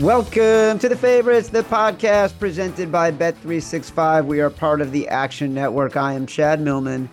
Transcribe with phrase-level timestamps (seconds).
[0.00, 4.24] Welcome to the favorites, the podcast presented by Bet365.
[4.24, 5.94] We are part of the Action Network.
[5.94, 7.10] I am Chad Millman,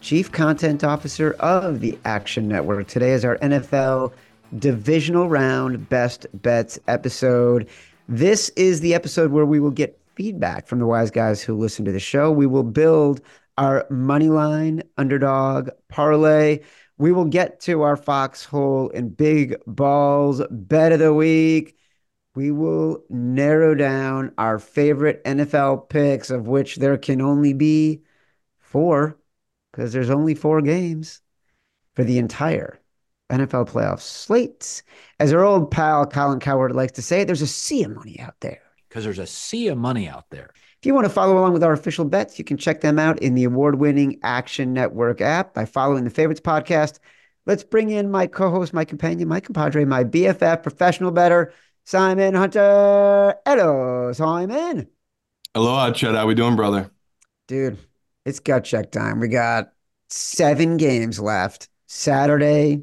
[0.00, 2.86] Chief Content Officer of the Action Network.
[2.86, 4.12] Today is our NFL
[4.56, 7.68] divisional round best bets episode.
[8.08, 11.84] This is the episode where we will get feedback from the wise guys who listen
[11.86, 12.30] to the show.
[12.30, 13.20] We will build
[13.56, 16.60] our money line underdog parlay.
[16.98, 21.74] We will get to our foxhole and big balls bet of the week.
[22.38, 28.02] We will narrow down our favorite NFL picks, of which there can only be
[28.60, 29.18] four,
[29.72, 31.20] because there's only four games
[31.96, 32.78] for the entire
[33.28, 34.84] NFL playoff slate.
[35.18, 38.36] As our old pal Colin Cowherd likes to say, there's a sea of money out
[38.38, 38.62] there.
[38.88, 40.50] Because there's a sea of money out there.
[40.54, 43.18] If you want to follow along with our official bets, you can check them out
[43.20, 47.00] in the award winning Action Network app by following the Favorites podcast.
[47.46, 51.52] Let's bring in my co host, my companion, my compadre, my BFF professional better,
[51.88, 53.34] Simon Hunter.
[53.46, 54.88] Hello, Simon.
[55.54, 56.14] Hello, Chad.
[56.14, 56.90] How we doing, brother?
[57.46, 57.78] Dude,
[58.26, 59.20] it's gut check time.
[59.20, 59.72] We got
[60.10, 61.70] seven games left.
[61.86, 62.82] Saturday,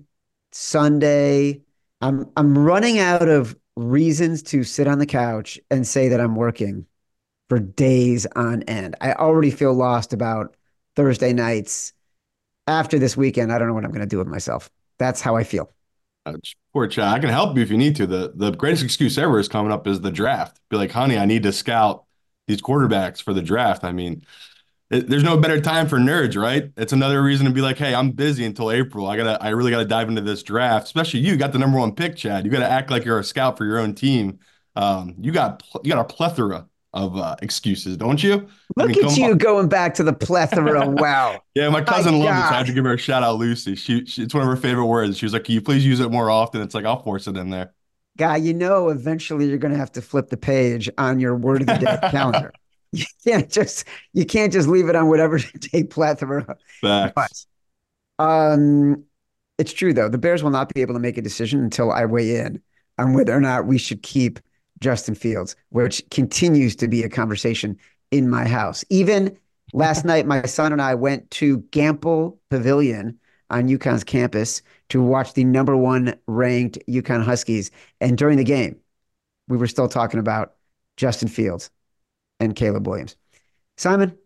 [0.53, 1.61] Sunday.
[2.01, 6.35] I'm I'm running out of reasons to sit on the couch and say that I'm
[6.35, 6.87] working
[7.47, 8.95] for days on end.
[9.01, 10.57] I already feel lost about
[10.95, 11.93] Thursday nights.
[12.65, 14.71] After this weekend, I don't know what I'm going to do with myself.
[14.97, 15.74] That's how I feel.
[16.73, 17.13] Poor Chad.
[17.13, 18.07] I can help you if you need to.
[18.07, 20.59] The the greatest excuse ever is coming up is the draft.
[20.69, 22.05] Be like, honey, I need to scout
[22.47, 23.83] these quarterbacks for the draft.
[23.83, 24.25] I mean,
[24.91, 26.71] it, there's no better time for nerds, right?
[26.77, 29.07] It's another reason to be like, hey, I'm busy until April.
[29.07, 30.87] I gotta, I really gotta dive into this draft.
[30.87, 32.45] Especially you got the number one pick, Chad.
[32.45, 34.39] You gotta act like you're a scout for your own team.
[34.75, 38.47] Um, you got you got a plethora of uh, excuses, don't you?
[38.77, 39.37] Look I mean, at you on.
[39.37, 40.87] going back to the plethora.
[40.95, 41.41] Wow.
[41.53, 42.47] yeah, my cousin my loves it.
[42.47, 43.75] So I have to give her a shout out, Lucy.
[43.75, 45.17] She, she, it's one of her favorite words.
[45.17, 47.35] She was like, "Can you please use it more often?" It's like I'll force it
[47.35, 47.73] in there.
[48.17, 51.61] Guy, you know, eventually you're going to have to flip the page on your word
[51.61, 52.53] of the day calendar.
[52.93, 56.55] You can't just you can't just leave it on whatever day plethora.
[56.81, 57.45] Facts.
[58.17, 59.03] But, um,
[59.57, 60.07] it's true though.
[60.07, 62.61] The Bears will not be able to make a decision until I weigh in
[62.97, 64.39] on whether or not we should keep
[64.79, 67.77] Justin Fields, which continues to be a conversation
[68.11, 68.83] in my house.
[68.89, 69.37] Even
[69.73, 73.17] last night, my son and I went to Gampel Pavilion
[73.49, 77.71] on UConn's campus to watch the number one ranked UConn Huskies.
[78.01, 78.77] And during the game,
[79.47, 80.55] we were still talking about
[80.97, 81.69] Justin Fields
[82.39, 83.15] and Caleb Williams.
[83.77, 84.17] Simon,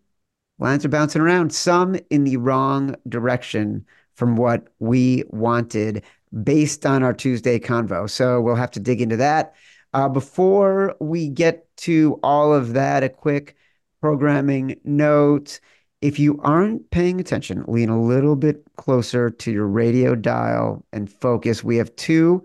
[0.60, 3.86] lines are bouncing around, some in the wrong direction
[4.16, 6.04] from what we wanted
[6.44, 8.10] based on our Tuesday convo.
[8.10, 9.56] So we'll have to dig into that.
[9.94, 13.56] Uh, before we get to all of that, a quick
[14.02, 15.60] programming note.
[16.02, 21.12] If you aren't paying attention, lean a little bit closer to your radio dial and
[21.12, 21.64] focus.
[21.64, 22.44] We have two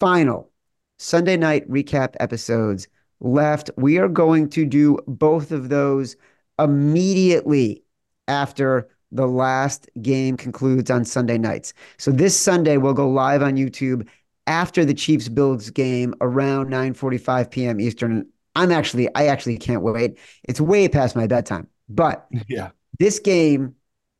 [0.00, 0.50] final
[0.98, 2.88] Sunday night recap episodes
[3.20, 3.70] left.
[3.76, 6.16] We are going to do both of those
[6.58, 7.84] immediately
[8.26, 11.74] after the last game concludes on Sunday nights.
[11.98, 14.08] So this Sunday, we'll go live on YouTube
[14.46, 17.80] after the Chiefs Bills game around 9:45 p.m.
[17.80, 18.26] Eastern.
[18.54, 20.18] I'm actually I actually can't wait.
[20.44, 21.68] It's way past my bedtime.
[21.88, 22.70] But yeah.
[22.98, 23.74] This game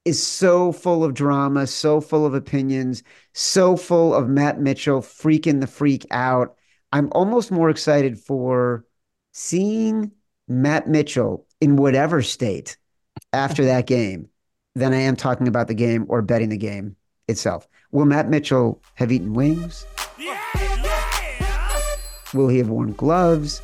[0.05, 3.03] is so full of drama, so full of opinions,
[3.34, 6.56] so full of Matt Mitchell freaking the freak out.
[6.93, 8.84] I'm almost more excited for
[9.32, 10.11] seeing
[10.49, 12.77] Matt Mitchell in whatever state
[13.32, 14.28] after that game
[14.75, 16.97] than I am talking about the game or betting the game
[17.28, 17.69] itself.
[17.93, 19.87] Will Matt Mitchell have eaten wings?
[22.34, 23.61] Will he have worn gloves?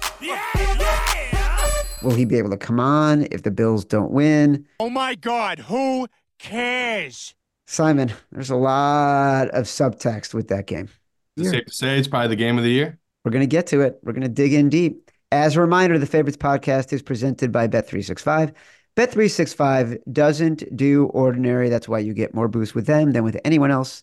[2.03, 4.67] Will he be able to come on if the Bills don't win?
[4.79, 6.07] Oh my God, who
[6.39, 7.35] cares?
[7.67, 10.89] Simon, there's a lot of subtext with that game.
[11.37, 12.99] Is safe to say it's probably the game of the year?
[13.25, 13.99] We're going to get to it.
[14.03, 15.11] We're going to dig in deep.
[15.33, 18.55] As a reminder, the Favorites podcast is presented by Bet365.
[18.97, 21.69] Bet365 doesn't do ordinary.
[21.69, 24.03] That's why you get more boosts with them than with anyone else.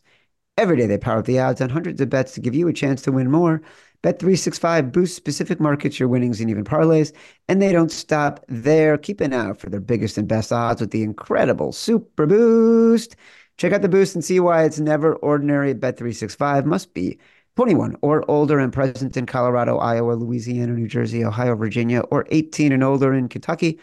[0.57, 2.73] Every day they power up the odds on hundreds of bets to give you a
[2.73, 3.61] chance to win more.
[4.03, 7.11] Bet365 boosts specific markets, your winnings, and even parlays,
[7.49, 8.97] and they don't stop there.
[8.97, 13.15] Keep an eye out for their biggest and best odds with the incredible Super Boost.
[13.57, 16.65] Check out the boost and see why it's never ordinary at Bet365.
[16.65, 17.19] Must be
[17.55, 22.71] 21 or older and present in Colorado, Iowa, Louisiana, New Jersey, Ohio, Virginia, or 18
[22.71, 23.79] and older in Kentucky.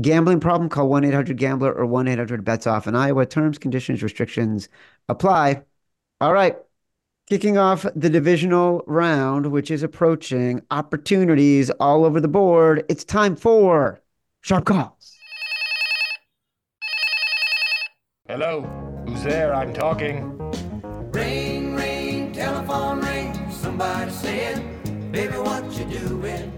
[0.00, 0.68] Gambling problem?
[0.68, 3.26] Call 1 800 Gambler or 1 800 Bets Off in Iowa.
[3.26, 4.68] Terms, conditions, restrictions
[5.08, 5.62] apply.
[6.18, 6.56] All right.
[7.28, 12.84] Kicking off the divisional round, which is approaching, opportunities all over the board.
[12.88, 14.00] It's time for
[14.40, 15.18] sharp calls.
[18.26, 18.62] Hello,
[19.06, 19.54] who's there?
[19.54, 20.38] I'm talking.
[21.12, 23.50] Ring, ring, telephone ring.
[23.50, 26.52] Somebody said Baby, what you doing?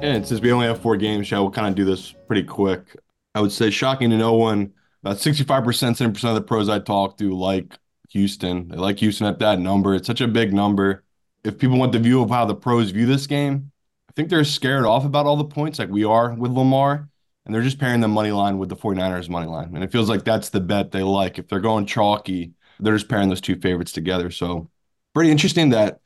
[0.00, 2.96] And since we only have four games, yeah, we'll kind of do this pretty quick.
[3.34, 4.74] I would say shocking to no one.
[5.02, 7.78] About 65%, 70% of the pros I talk to like
[8.10, 8.68] Houston.
[8.68, 9.94] They like Houston at that number.
[9.94, 11.04] It's such a big number.
[11.44, 13.72] If people want the view of how the pros view this game,
[14.08, 17.08] I think they're scared off about all the points like we are with Lamar.
[17.46, 19.74] And they're just pairing the money line with the 49ers money line.
[19.74, 21.38] And it feels like that's the bet they like.
[21.38, 24.30] If they're going chalky, they're just pairing those two favorites together.
[24.30, 24.70] So
[25.14, 26.00] pretty interesting that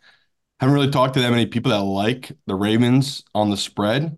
[0.60, 4.16] I haven't really talked to that many people that like the Ravens on the spread.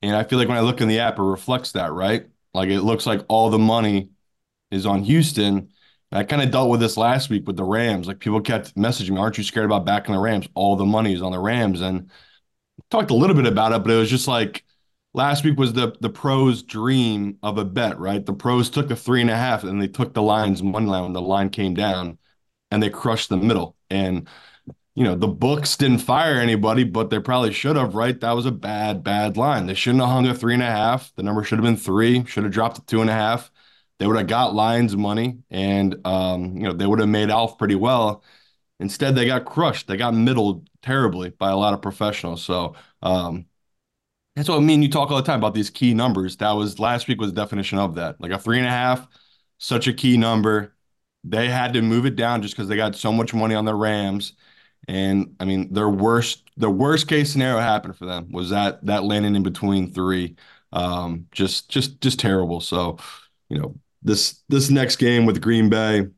[0.00, 2.26] And I feel like when I look in the app, it reflects that, right?
[2.52, 4.10] Like it looks like all the money
[4.70, 5.70] is on Houston.
[6.14, 8.06] I kind of dealt with this last week with the Rams.
[8.06, 10.48] Like people kept messaging me, aren't you scared about backing the Rams?
[10.54, 11.80] All the money is on the Rams.
[11.80, 12.10] And
[12.90, 14.64] talked a little bit about it, but it was just like
[15.14, 18.24] last week was the the pros dream of a bet, right?
[18.24, 21.04] The pros took the three and a half and they took the lines money line
[21.04, 22.18] when the line came down
[22.70, 23.76] and they crushed the middle.
[23.90, 24.28] And
[24.94, 28.20] you know, the books didn't fire anybody, but they probably should have, right?
[28.20, 29.66] That was a bad, bad line.
[29.66, 31.12] They shouldn't have hung a three and a half.
[31.16, 33.50] The number should have been three, should have dropped to two and a half.
[33.98, 37.58] They would have got Lions money and um, you know, they would have made Alf
[37.58, 38.24] pretty well.
[38.80, 39.86] Instead, they got crushed.
[39.88, 42.44] They got middled terribly by a lot of professionals.
[42.44, 43.46] So um,
[44.36, 44.82] that's what I mean.
[44.82, 46.36] You talk all the time about these key numbers.
[46.38, 48.20] That was last week was the definition of that.
[48.20, 49.06] Like a three and a half,
[49.58, 50.74] such a key number.
[51.22, 53.74] They had to move it down just because they got so much money on the
[53.74, 54.34] Rams.
[54.88, 59.04] And I mean, their worst, the worst case scenario happened for them was that that
[59.04, 60.36] landing in between three.
[60.72, 62.60] Um, just, just, just terrible.
[62.60, 62.98] So,
[63.48, 66.08] you know, this this next game with Green Bay,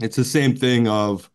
[0.00, 0.88] it's the same thing.
[0.88, 1.30] Of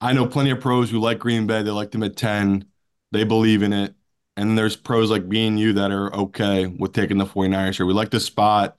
[0.00, 1.62] I know plenty of pros who like Green Bay.
[1.62, 2.66] They like them at ten.
[3.12, 3.94] They believe in it.
[4.36, 7.86] And there's pros like me and you that are okay with taking the 49ers here.
[7.86, 8.78] We like the spot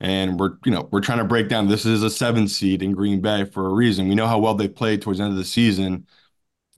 [0.00, 2.92] and we're you know we're trying to break down this is a seven seed in
[2.92, 5.38] green bay for a reason we know how well they played towards the end of
[5.38, 6.06] the season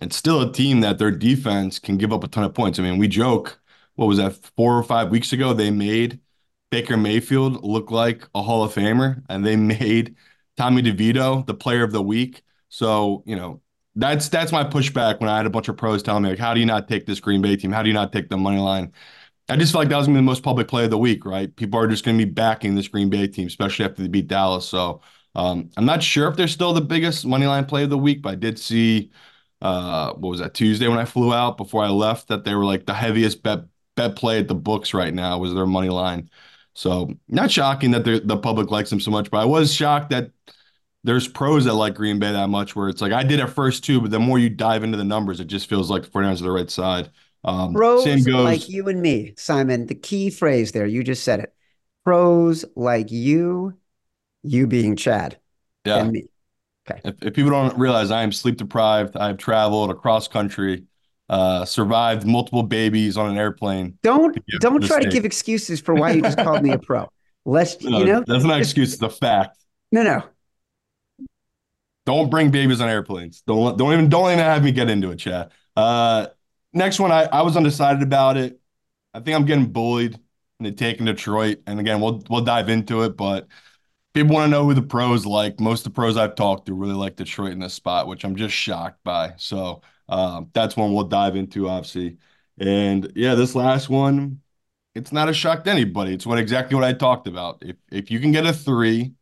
[0.00, 2.82] it's still a team that their defense can give up a ton of points i
[2.82, 3.60] mean we joke
[3.96, 6.20] what was that four or five weeks ago they made
[6.72, 10.16] baker mayfield look like a hall of famer and they made
[10.56, 13.60] tommy devito the player of the week so you know
[13.94, 16.54] that's that's my pushback when i had a bunch of pros telling me like how
[16.54, 18.58] do you not take this green bay team how do you not take the money
[18.58, 18.92] line
[19.48, 21.24] I just felt like that was to be the most public play of the week,
[21.26, 21.54] right?
[21.56, 24.28] People are just going to be backing this Green Bay team, especially after they beat
[24.28, 24.66] Dallas.
[24.66, 25.02] So
[25.34, 28.22] um, I'm not sure if they're still the biggest money line play of the week,
[28.22, 29.10] but I did see
[29.60, 32.64] uh, what was that Tuesday when I flew out before I left that they were
[32.64, 33.60] like the heaviest bet
[33.94, 36.30] bet play at the books right now was their money line.
[36.74, 40.30] So not shocking that the public likes them so much, but I was shocked that
[41.04, 43.84] there's pros that like Green Bay that much where it's like I did at first
[43.84, 46.40] too, but the more you dive into the numbers, it just feels like the 49ers
[46.40, 47.10] are the right side.
[47.44, 49.86] Um, Pros goes, like you and me, Simon.
[49.86, 51.52] The key phrase there, you just said it.
[52.04, 53.74] Pros like you,
[54.42, 55.38] you being Chad,
[55.84, 55.98] yeah.
[55.98, 56.24] and me.
[56.88, 57.00] Okay.
[57.04, 59.16] If, if people don't realize, I am sleep deprived.
[59.16, 60.84] I've traveled across country,
[61.32, 63.98] uh, survived multiple babies on an airplane.
[64.02, 67.10] Don't don't try to give excuses for why you just called me a pro.
[67.46, 68.92] Let's no, you know that's not an excuse.
[68.92, 69.56] It's a fact.
[69.90, 70.22] No, no.
[72.04, 73.40] Don't bring babies on airplanes.
[73.46, 75.52] Don't don't even don't even have me get into it, Chad.
[75.74, 76.26] Uh,
[76.74, 78.60] next one, I, I was undecided about it.
[79.14, 80.18] I think I'm getting bullied
[80.60, 81.60] into taking Detroit.
[81.66, 83.48] And again, we'll we'll dive into it, but
[84.12, 85.60] people want to know who the pros like.
[85.60, 88.36] Most of the pros I've talked to really like Detroit in this spot, which I'm
[88.36, 89.32] just shocked by.
[89.38, 89.80] So
[90.12, 92.18] um, that's one we'll dive into, obviously.
[92.58, 94.42] And yeah, this last one,
[94.94, 96.12] it's not a shock to anybody.
[96.14, 97.62] It's what exactly what I talked about.
[97.62, 99.14] If if you can get a three,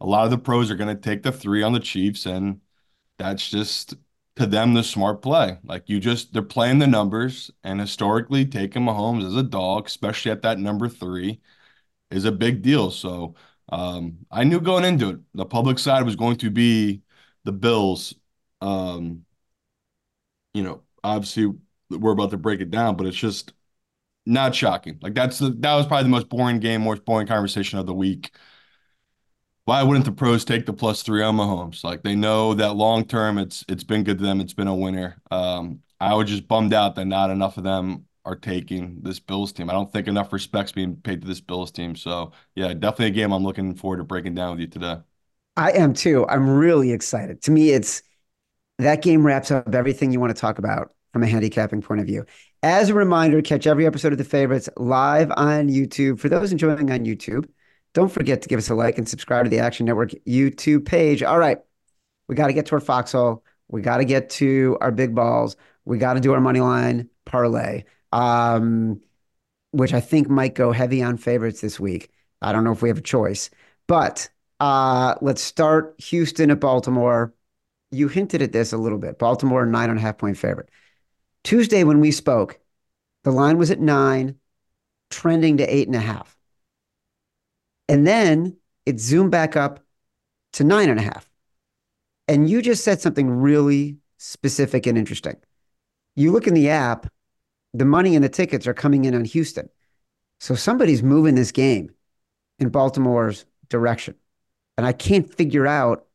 [0.00, 2.60] a lot of the pros are going to take the three on the Chiefs, and
[3.18, 3.94] that's just
[4.36, 5.58] to them the smart play.
[5.64, 10.32] Like you just they're playing the numbers, and historically taking Mahomes as a dog, especially
[10.32, 11.40] at that number three,
[12.10, 12.90] is a big deal.
[12.90, 13.34] So
[13.70, 17.02] um, I knew going into it, the public side was going to be
[17.44, 18.14] the Bills.
[18.60, 19.24] Um,
[20.58, 21.52] you know, obviously
[21.90, 23.52] we're about to break it down, but it's just
[24.26, 24.98] not shocking.
[25.02, 27.94] Like that's the that was probably the most boring game, most boring conversation of the
[27.94, 28.32] week
[29.68, 31.84] why wouldn't the pros take the plus three on Mahomes?
[31.84, 34.40] Like they know that long term, it's it's been good to them.
[34.40, 35.20] It's been a winner.
[35.30, 39.52] Um, I was just bummed out that not enough of them are taking this Bills
[39.52, 39.68] team.
[39.68, 41.96] I don't think enough respect's being paid to this Bills team.
[41.96, 45.00] So yeah, definitely a game I'm looking forward to breaking down with you today.
[45.54, 46.26] I am too.
[46.28, 47.42] I'm really excited.
[47.42, 48.02] To me, it's
[48.78, 52.06] that game wraps up everything you want to talk about from a handicapping point of
[52.06, 52.24] view.
[52.62, 56.20] As a reminder, catch every episode of the favorites live on YouTube.
[56.20, 57.48] For those enjoying on YouTube,
[57.94, 61.22] don't forget to give us a like and subscribe to the Action Network YouTube page.
[61.22, 61.58] All right.
[62.28, 63.42] We got to get to our foxhole.
[63.68, 65.56] We got to get to our big balls.
[65.84, 69.00] We got to do our money line parlay, um,
[69.70, 72.10] which I think might go heavy on favorites this week.
[72.42, 73.50] I don't know if we have a choice,
[73.86, 74.28] but
[74.60, 77.32] uh, let's start Houston at Baltimore.
[77.90, 79.18] You hinted at this a little bit.
[79.18, 80.68] Baltimore, nine and a half point favorite.
[81.44, 82.58] Tuesday, when we spoke,
[83.24, 84.36] the line was at nine,
[85.10, 86.36] trending to eight and a half.
[87.88, 89.80] And then it zoomed back up
[90.54, 91.28] to nine and a half.
[92.26, 95.36] And you just said something really specific and interesting.
[96.16, 97.10] You look in the app,
[97.72, 99.68] the money and the tickets are coming in on Houston.
[100.40, 101.90] So somebody's moving this game
[102.58, 104.14] in Baltimore's direction.
[104.76, 106.06] And I can't figure out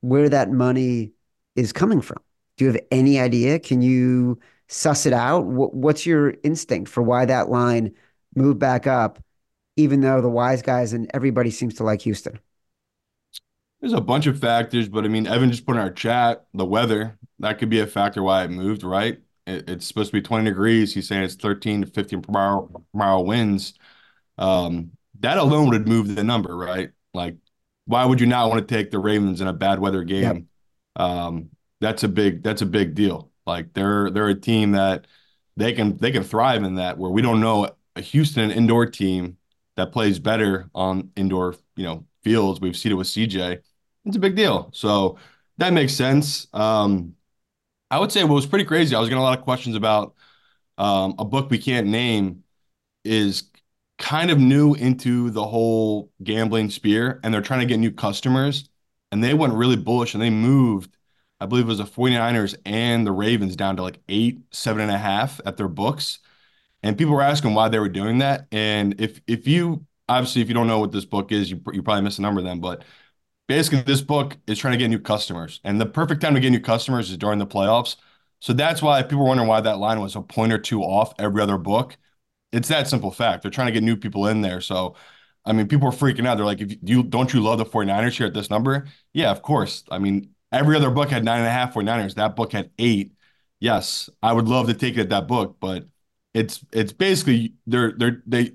[0.00, 1.12] where that money
[1.56, 2.18] is coming from.
[2.56, 3.58] Do you have any idea?
[3.58, 4.38] Can you
[4.68, 5.44] suss it out?
[5.46, 7.94] What's your instinct for why that line
[8.34, 9.22] moved back up,
[9.76, 12.38] even though the wise guys and everybody seems to like Houston?
[13.80, 16.66] There's a bunch of factors, but I mean, Evan just put in our chat the
[16.66, 17.18] weather.
[17.38, 19.18] That could be a factor why it moved, right?
[19.46, 20.92] It, it's supposed to be 20 degrees.
[20.92, 23.74] He's saying it's 13 to 15 per mile, mile winds.
[24.36, 26.90] Um, that alone would move the number, right?
[27.14, 27.36] Like,
[27.90, 30.48] why would you not want to take the Ravens in a bad weather game?
[30.96, 31.06] Yep.
[31.06, 33.30] Um, that's a big that's a big deal.
[33.46, 35.06] Like they're they're a team that
[35.56, 39.36] they can they can thrive in that where we don't know a Houston indoor team
[39.76, 42.60] that plays better on indoor you know fields.
[42.60, 43.60] We've seen it with CJ
[44.04, 44.70] it's a big deal.
[44.72, 45.18] So
[45.58, 46.46] that makes sense.
[46.52, 47.14] Um,
[47.90, 48.94] I would say what was pretty crazy.
[48.94, 50.14] I was getting a lot of questions about
[50.78, 52.44] um, a book we can't name
[53.04, 53.44] is
[54.00, 58.68] kind of new into the whole gambling sphere, and they're trying to get new customers.
[59.12, 60.96] And they went really bullish, and they moved.
[61.40, 64.90] I believe it was the 49ers and the Ravens down to like eight, seven and
[64.92, 66.20] a half at their books.
[66.82, 68.46] And people were asking why they were doing that.
[68.52, 71.82] And if if you obviously if you don't know what this book is, you you
[71.82, 72.60] probably missed a number then.
[72.60, 72.84] But
[73.48, 76.50] basically this book is trying to get new customers and the perfect time to get
[76.50, 77.96] new customers is during the playoffs
[78.40, 81.12] so that's why people were wondering why that line was a point or two off
[81.18, 81.96] every other book
[82.52, 83.42] it's that simple fact.
[83.42, 84.60] They're trying to get new people in there.
[84.60, 84.96] So
[85.46, 86.36] i mean people are freaking out.
[86.36, 88.86] They're like if you don't you love the 49ers here at this number?
[89.12, 89.84] Yeah of course.
[89.90, 93.12] I mean every other book had nine and a half 49ers that book had eight.
[93.60, 95.86] Yes i would love to take it at that book but
[96.34, 98.52] it's it's basically they're they're they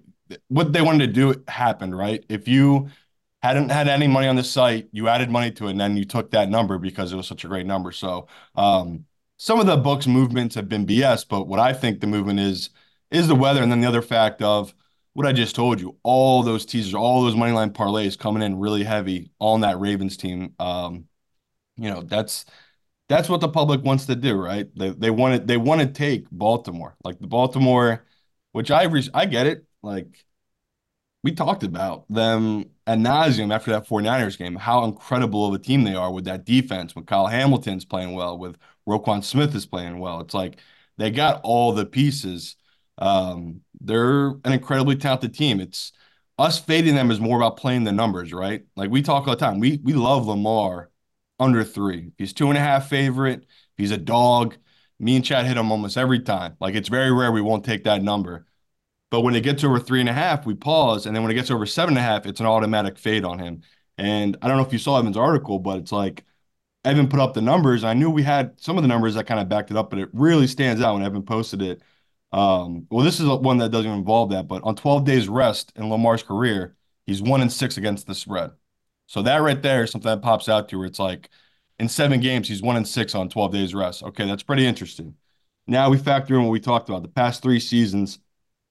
[0.47, 2.23] what they wanted to do happened right?
[2.29, 2.89] If you
[3.43, 6.05] hadn't had any money on the site, you added money to it, and then you
[6.05, 7.91] took that number because it was such a great number.
[7.91, 9.05] So um,
[9.37, 12.71] some of the books movements have been BS, but what I think the movement is
[13.15, 14.73] is the weather, and then the other fact of
[15.13, 18.59] what I just told you, all those teasers, all those money line parlays coming in
[18.59, 20.53] really heavy on that Ravens team.
[20.59, 21.05] Um,
[21.77, 22.45] you know, that's
[23.09, 24.67] that's what the public wants to do, right?
[24.75, 28.05] They they want to they want to take Baltimore, like the Baltimore,
[28.51, 30.25] which I I get it, like
[31.23, 35.83] we talked about them at nauseum after that 49ers game, how incredible of a team
[35.83, 38.57] they are with that defense, when Kyle Hamilton's playing well, with
[38.87, 40.19] Roquan Smith is playing well.
[40.21, 40.59] It's like
[40.97, 42.57] they got all the pieces.
[42.97, 45.59] Um, they're an incredibly talented team.
[45.59, 45.91] It's
[46.37, 48.63] us fading them is more about playing the numbers, right?
[48.75, 49.59] Like we talk all the time.
[49.59, 50.89] We we love Lamar
[51.39, 52.11] under three.
[52.17, 53.45] He's two and a half favorite,
[53.77, 54.57] he's a dog,
[54.99, 56.55] me and Chad hit him almost every time.
[56.59, 58.45] Like it's very rare we won't take that number.
[59.11, 61.05] But when it gets over three and a half, we pause.
[61.05, 63.39] And then when it gets over seven and a half, it's an automatic fade on
[63.39, 63.61] him.
[63.97, 66.25] And I don't know if you saw Evan's article, but it's like
[66.83, 67.83] Evan put up the numbers.
[67.83, 69.99] I knew we had some of the numbers that kind of backed it up, but
[69.99, 71.81] it really stands out when Evan posted it.
[72.35, 75.89] Um, well, this is one that doesn't involve that, but on 12 days rest in
[75.89, 76.75] Lamar's career,
[77.05, 78.51] he's one in six against the spread.
[79.07, 81.29] So that right there is something that pops out to where it's like
[81.79, 84.03] in seven games, he's one in six on 12 days rest.
[84.03, 85.15] Okay, that's pretty interesting.
[85.65, 88.19] Now we factor in what we talked about the past three seasons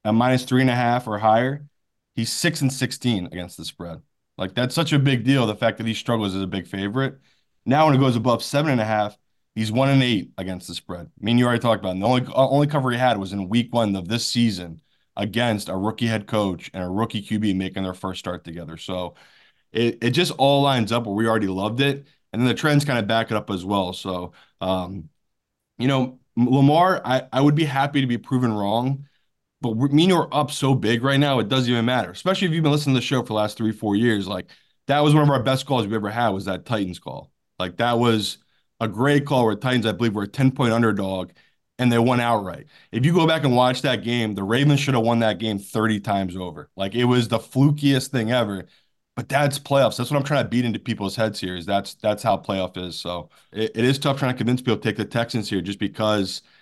[0.05, 1.67] at minus three and a half or higher,
[2.15, 4.03] he's six and 16 against the spread.
[4.37, 5.47] Like that's such a big deal.
[5.47, 7.19] The fact that he struggles as a big favorite.
[7.65, 9.17] Now, when it goes above seven and a half,
[9.55, 11.07] he's one and eight against the spread.
[11.07, 12.01] I mean, you already talked about it.
[12.01, 14.81] the only only cover he had was in week one of this season
[15.17, 18.77] against a rookie head coach and a rookie QB making their first start together.
[18.77, 19.15] So
[19.73, 22.07] it, it just all lines up where we already loved it.
[22.33, 23.93] And then the trends kind of back it up as well.
[23.93, 25.09] So, um,
[25.79, 29.07] you know, Lamar, I, I would be happy to be proven wrong
[29.65, 32.11] but me and you are up so big right now, it doesn't even matter.
[32.11, 34.29] Especially if you've been listening to the show for the last three, four years.
[34.29, 34.51] Like
[34.89, 37.33] that was one of our best calls we've ever had was that Titans call.
[37.59, 38.39] Like that was
[38.85, 41.33] a great call where Titans, I believe, were a 10 point underdog
[41.79, 42.67] and they won outright.
[42.93, 45.59] If you go back and watch that game, the Ravens should have won that game
[45.59, 46.71] 30 times over.
[46.77, 48.67] Like it was the flukiest thing ever.
[49.17, 49.97] But that's playoffs.
[49.97, 51.57] That's what I'm trying to beat into people's heads here.
[51.57, 52.97] Is that's that's how playoff is.
[52.97, 55.79] So it, it is tough trying to convince people to take the Texans here just
[55.79, 56.43] because–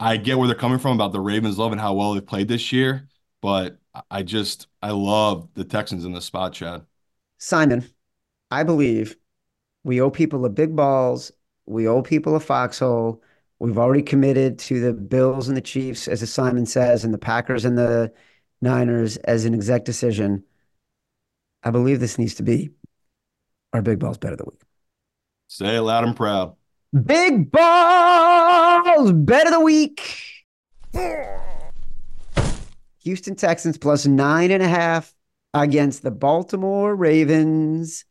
[0.00, 2.72] I get where they're coming from about the Ravens loving how well they've played this
[2.72, 3.08] year,
[3.42, 3.78] but
[4.10, 6.86] I just I love the Texans in this spot, Chad.
[7.38, 7.84] Simon,
[8.50, 9.16] I believe
[9.82, 11.32] we owe people a big balls.
[11.68, 13.22] We owe people a foxhole.
[13.58, 17.64] We've already committed to the Bills and the Chiefs, as Simon says, and the Packers
[17.64, 18.12] and the
[18.60, 20.44] Niners as an exec decision.
[21.62, 22.70] I believe this needs to be
[23.72, 24.62] our big balls bet of the week.
[25.48, 26.54] Say it loud and proud.
[27.04, 30.28] Big balls bet of the week
[33.00, 35.14] Houston Texans plus nine and a half
[35.54, 38.04] against the Baltimore Ravens.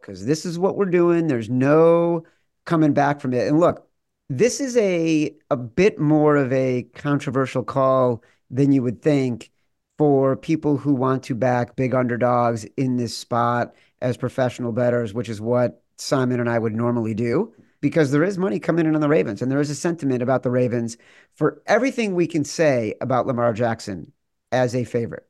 [0.00, 1.26] Because this is what we're doing.
[1.26, 2.24] There's no
[2.64, 3.48] coming back from it.
[3.48, 3.88] And look,
[4.28, 9.50] this is a a bit more of a controversial call than you would think
[9.98, 15.28] for people who want to back big underdogs in this spot as professional bettors, which
[15.28, 19.00] is what Simon and I would normally do because there is money coming in on
[19.00, 20.96] the Ravens and there is a sentiment about the Ravens
[21.34, 24.10] for everything we can say about Lamar Jackson
[24.50, 25.28] as a favorite.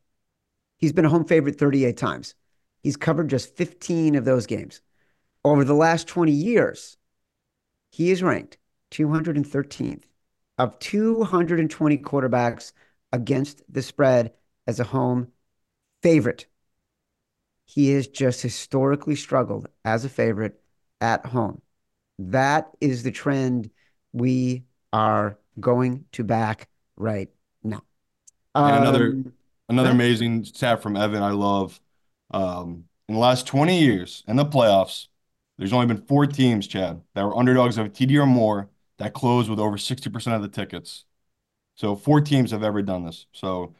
[0.79, 2.35] He's been a home favorite 38 times.
[2.83, 4.81] He's covered just 15 of those games.
[5.45, 6.97] Over the last 20 years,
[7.95, 8.59] he is ranked
[8.91, 10.05] 213th
[10.59, 12.73] of 220 quarterbacks
[13.13, 14.35] against the spread
[14.67, 15.33] as a home
[16.03, 16.47] favorite.
[17.67, 20.63] He has just historically struggled as a favorite
[21.01, 21.63] at home.
[22.19, 23.71] That is the trend
[24.13, 27.31] we are going to back right
[27.63, 27.83] now.
[28.65, 29.33] And another Um,
[29.69, 31.81] another amazing stat from Evan I love.
[32.33, 35.09] Um, in the last 20 years in the playoffs,
[35.59, 39.13] there's only been four teams, Chad, that were underdogs of a TD or more that
[39.13, 41.05] closed with over 60% of the tickets.
[41.77, 43.27] So four teams have ever done this.
[43.33, 43.75] So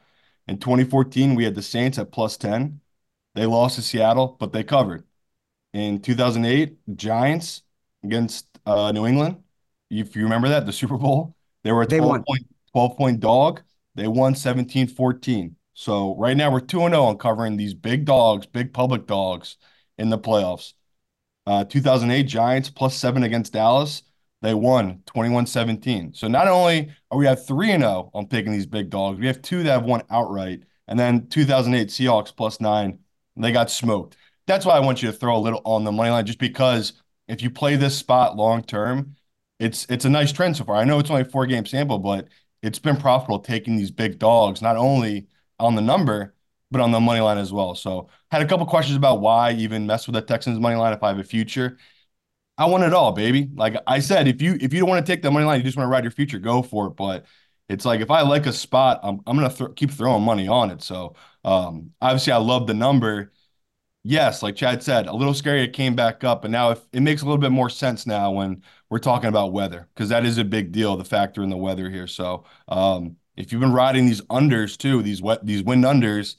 [0.47, 2.81] in 2014, we had the Saints at plus 10.
[3.33, 5.03] They lost to Seattle, but they covered.
[5.73, 7.63] In 2008, Giants
[8.03, 9.43] against uh, New England.
[9.89, 12.23] If you remember that, the Super Bowl, they were a 12 won.
[12.23, 13.61] point, 12 point dog.
[13.95, 15.55] They won 17 14.
[15.73, 19.57] So right now we're 2 0 on covering these big dogs, big public dogs
[19.97, 20.73] in the playoffs.
[21.47, 24.03] Uh, 2008 Giants plus seven against Dallas.
[24.41, 26.13] They won 21 17.
[26.13, 29.41] So not only are we at 3 0 on picking these big dogs, we have
[29.41, 30.63] two that have won outright.
[30.87, 32.99] And then 2008 Seahawks plus nine,
[33.35, 34.17] they got smoked.
[34.47, 36.93] That's why I want you to throw a little on the money line, just because
[37.27, 39.15] if you play this spot long term,
[39.59, 40.75] it's it's a nice trend so far.
[40.75, 42.27] I know it's only a four game sample, but
[42.61, 45.27] it's been profitable taking these big dogs, not only
[45.59, 46.34] on the number,
[46.75, 47.73] but on the money line as well.
[47.73, 51.01] So had a couple questions about why even mess with the Texans money line if
[51.01, 51.77] I have a future.
[52.57, 53.49] I want it all, baby.
[53.55, 55.63] Like I said, if you if you don't want to take the money line, you
[55.63, 56.97] just want to ride your future, go for it.
[56.97, 57.25] But
[57.69, 60.69] it's like if I like a spot, I'm I'm gonna th keep throwing money on
[60.69, 60.81] it.
[60.81, 63.31] So um, obviously, I love the number.
[64.03, 65.63] Yes, like Chad said, a little scary.
[65.63, 68.31] It came back up, and now if, it makes a little bit more sense now
[68.31, 71.57] when we're talking about weather because that is a big deal, the factor in the
[71.57, 72.07] weather here.
[72.07, 76.35] So um, if you've been riding these unders too, these wet these wind unders,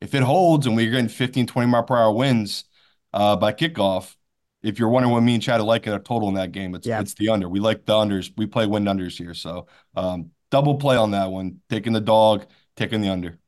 [0.00, 2.64] if it holds and we're getting 15, 20 mile per hour winds
[3.12, 4.14] uh, by kickoff,
[4.62, 6.74] if you're wondering what me and Chad are like in a total in that game,
[6.74, 6.98] it's Yeah.
[6.98, 7.48] it's the under.
[7.48, 8.32] We like the unders.
[8.36, 11.60] We play wind unders here, so um, double play on that one.
[11.70, 13.38] Taking the dog, taking the under.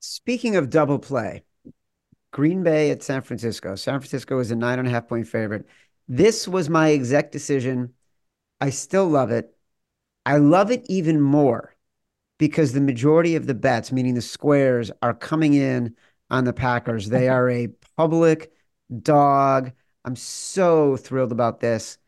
[0.00, 1.44] Speaking of double play,
[2.32, 3.76] Green Bay at San Francisco.
[3.76, 5.66] San Francisco is a nine and a half point favorite.
[6.08, 7.94] This was my exact decision.
[8.60, 9.56] I still love it.
[10.26, 11.76] I love it even more
[12.40, 15.94] because the majority of the bets, meaning the squares, are coming in
[16.30, 17.10] on the Packers.
[17.10, 17.34] They mm-hmm.
[17.34, 18.50] are a public
[19.02, 19.72] dog.
[20.06, 21.98] I'm so thrilled about this.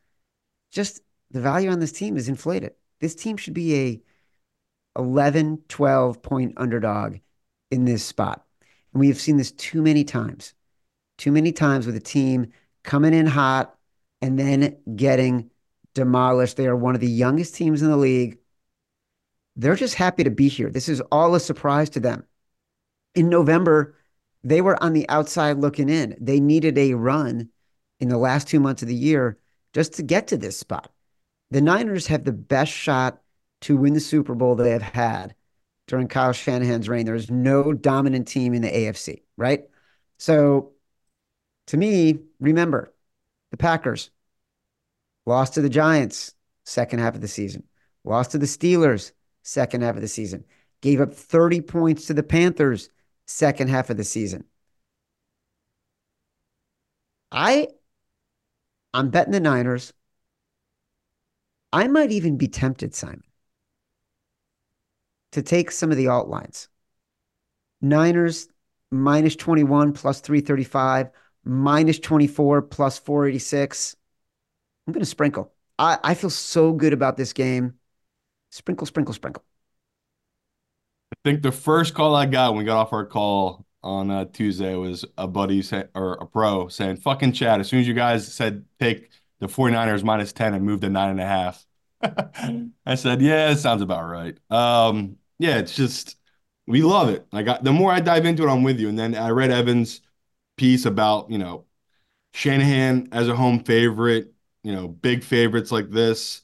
[0.71, 2.73] Just the value on this team is inflated.
[2.99, 4.03] This team should be a
[4.99, 7.19] 11, 12 point underdog
[7.71, 8.43] in this spot.
[8.95, 10.55] And we have seen this too many times,
[11.19, 12.53] too many times with a team
[12.85, 13.77] coming in hot
[14.23, 15.51] and then getting
[15.93, 16.57] demolished.
[16.57, 18.39] They are one of the youngest teams in the league.
[19.57, 20.71] They're just happy to be here.
[20.71, 22.25] This is all a surprise to them.
[23.15, 23.95] In November,
[24.43, 26.17] they were on the outside looking in.
[26.21, 27.51] They needed a run
[28.01, 29.39] in the last two months of the year
[29.73, 30.91] just to get to this spot.
[31.51, 33.21] The Niners have the best shot
[33.63, 35.35] to win the Super Bowl they have had
[35.87, 37.05] during Kyle Shanahan's reign.
[37.07, 39.65] There's no dominant team in the AFC, right?
[40.19, 40.73] So
[41.69, 42.93] to me, remember
[43.51, 44.11] the Packers
[45.27, 46.35] lost to the Giants
[46.65, 47.65] second half of the season,
[48.05, 49.13] lost to the Steelers
[49.43, 50.45] second half of the season,
[50.81, 52.89] gave up 30 points to the Panthers
[53.27, 54.45] second half of the season.
[57.31, 57.69] I
[58.95, 59.93] I'm betting the Niners.
[61.73, 63.23] I might even be tempted, Simon,
[65.33, 66.69] to take some of the alt lines.
[67.81, 68.49] Niners
[68.91, 71.11] minus 21 plus 335,
[71.45, 73.97] minus 24 plus 486.
[74.87, 75.53] I'm going to sprinkle.
[75.79, 77.75] I, I feel so good about this game.
[78.53, 79.43] Sprinkle, sprinkle, sprinkle.
[81.11, 84.27] I think the first call I got when we got off our call on uh,
[84.27, 87.95] Tuesday was a buddy say, or a pro saying, fucking Chad, as soon as you
[87.95, 89.09] guys said take
[89.41, 91.67] the 49ers minus 10 and move to nine and a half.
[92.87, 94.37] I said, yeah, it sounds about right.
[94.51, 96.17] Um, yeah, it's just,
[96.67, 97.27] we love it.
[97.33, 98.89] Like I, the more I dive into it, I'm with you.
[98.91, 100.03] And then I read Evan's
[100.59, 101.65] piece about, you know,
[102.35, 106.43] Shanahan as a home favorite, you know, big favorites like this.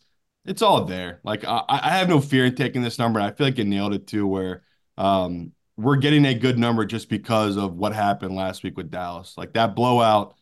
[0.48, 1.20] It's all there.
[1.24, 3.20] Like I, I have no fear in taking this number.
[3.20, 4.62] I feel like you nailed it too, where
[4.96, 9.34] um, we're getting a good number just because of what happened last week with Dallas.
[9.36, 10.34] Like that blowout.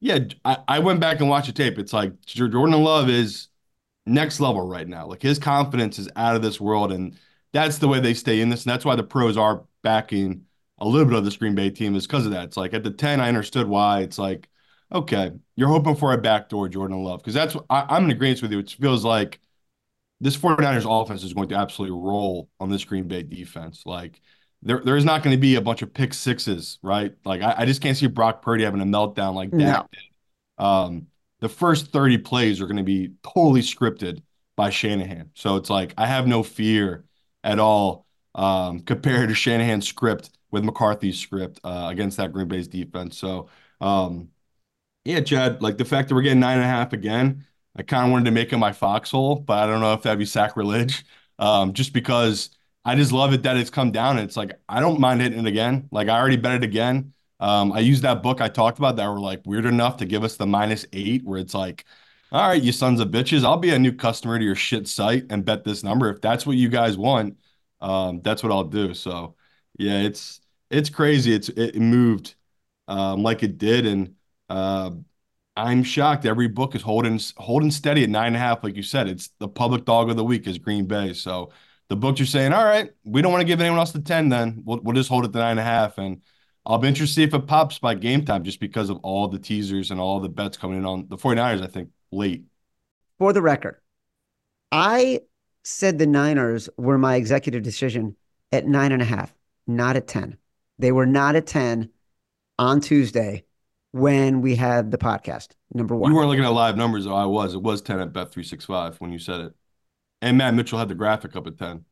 [0.00, 1.78] Yeah, I, I went back and watched the tape.
[1.78, 3.48] It's like Jordan Love is
[4.06, 5.06] next level right now.
[5.06, 7.18] Like his confidence is out of this world, and
[7.52, 8.64] that's the way they stay in this.
[8.64, 10.44] And that's why the pros are backing
[10.78, 12.44] a little bit of this Green Bay team is because of that.
[12.44, 14.00] It's like at the 10, I understood why.
[14.02, 14.48] It's like,
[14.92, 17.20] okay, you're hoping for a backdoor Jordan Love.
[17.20, 18.60] Because that's I, am in agreement with you.
[18.60, 19.40] It feels like
[20.20, 23.82] this 49ers offense is going to absolutely roll on this Green Bay defense.
[23.86, 24.20] Like
[24.62, 27.14] there, there is not going to be a bunch of pick sixes, right?
[27.24, 29.86] Like I, I just can't see Brock Purdy having a meltdown like that.
[30.58, 30.64] No.
[30.64, 31.06] Um,
[31.40, 34.22] the first 30 plays are going to be totally scripted
[34.56, 35.30] by Shanahan.
[35.34, 37.04] So it's like I have no fear
[37.44, 42.66] at all um, compared to Shanahan's script with McCarthy's script uh, against that Green Bay's
[42.66, 43.16] defense.
[43.16, 43.48] So
[43.80, 44.30] um,
[45.04, 47.46] yeah, Chad, like the fact that we're getting nine and a half again,
[47.78, 50.18] I kind of wanted to make it my foxhole, but I don't know if that'd
[50.18, 51.04] be sacrilege.
[51.38, 52.50] Um, just because
[52.84, 54.18] I just love it that it's come down.
[54.18, 55.88] it's like I don't mind hitting it again.
[55.92, 57.12] Like I already bet it again.
[57.38, 60.24] Um, I used that book I talked about that were like weird enough to give
[60.24, 61.84] us the minus eight, where it's like,
[62.32, 65.26] all right, you sons of bitches, I'll be a new customer to your shit site
[65.30, 66.10] and bet this number.
[66.10, 67.38] If that's what you guys want,
[67.80, 68.94] um, that's what I'll do.
[68.94, 69.36] So
[69.78, 71.32] yeah, it's it's crazy.
[71.34, 72.34] It's it moved
[72.88, 74.16] um, like it did, and
[74.48, 74.90] uh,
[75.58, 76.24] I'm shocked.
[76.24, 79.08] Every book is holding holding steady at nine and a half, like you said.
[79.08, 81.12] It's the public dog of the week is Green Bay.
[81.12, 81.50] So
[81.88, 84.28] the books are saying, all right, we don't want to give anyone else the ten.
[84.28, 86.22] Then we'll we'll just hold it to nine and a half, and
[86.64, 89.26] I'll be interested to see if it pops by game time, just because of all
[89.26, 91.60] the teasers and all the bets coming in on the 49ers.
[91.60, 92.44] I think late.
[93.18, 93.80] For the record,
[94.70, 95.22] I
[95.64, 98.14] said the Niners were my executive decision
[98.52, 99.34] at nine and a half,
[99.66, 100.38] not at ten.
[100.78, 101.90] They were not at ten
[102.60, 103.42] on Tuesday
[103.92, 105.48] when we had the podcast.
[105.72, 106.10] Number one.
[106.10, 107.14] You weren't looking at live numbers, though.
[107.14, 107.54] I was.
[107.54, 109.52] It was 10 at Bet 365 when you said it.
[110.20, 111.84] And Matt Mitchell had the graphic up at 10.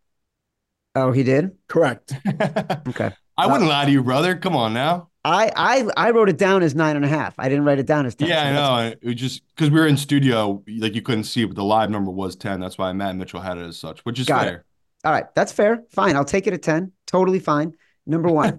[0.95, 1.53] Oh, he did?
[1.69, 2.15] Correct.
[2.89, 3.13] okay.
[3.37, 4.35] I uh, wouldn't lie to you, brother.
[4.35, 5.11] Come on now.
[5.25, 7.35] I, I I wrote it down as nine and a half.
[7.37, 8.29] I didn't write it down as 10.
[8.29, 8.89] Yeah, so I know.
[9.03, 11.91] It was just because we were in studio, like you couldn't see, but the live
[11.91, 12.61] number was 10.
[12.61, 14.55] That's why Matt Mitchell had it as such, which is Got fair.
[14.55, 14.63] It.
[15.05, 15.27] All right.
[15.35, 15.83] That's fair.
[15.91, 16.17] Fine.
[16.17, 16.93] I'll take it at 10.
[17.07, 17.75] Totally fine.
[18.07, 18.57] Number one.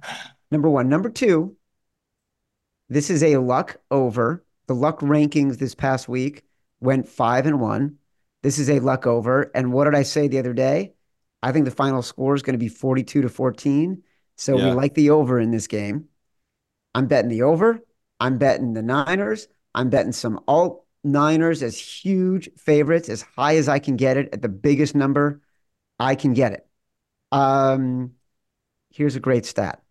[0.50, 0.88] Number one.
[0.88, 1.56] Number two,
[2.90, 4.44] this is a luck over.
[4.66, 6.44] The luck rankings this past week
[6.80, 7.96] went five and one.
[8.42, 9.50] This is a luck over.
[9.54, 10.92] And what did I say the other day?
[11.42, 14.02] I think the final score is going to be 42 to 14.
[14.36, 14.66] So yeah.
[14.66, 16.06] we like the over in this game.
[16.94, 17.80] I'm betting the over.
[18.18, 19.48] I'm betting the Niners.
[19.74, 24.28] I'm betting some alt Niners as huge favorites, as high as I can get it
[24.32, 25.40] at the biggest number
[26.00, 26.66] I can get it.
[27.30, 28.12] Um,
[28.88, 29.82] here's a great stat.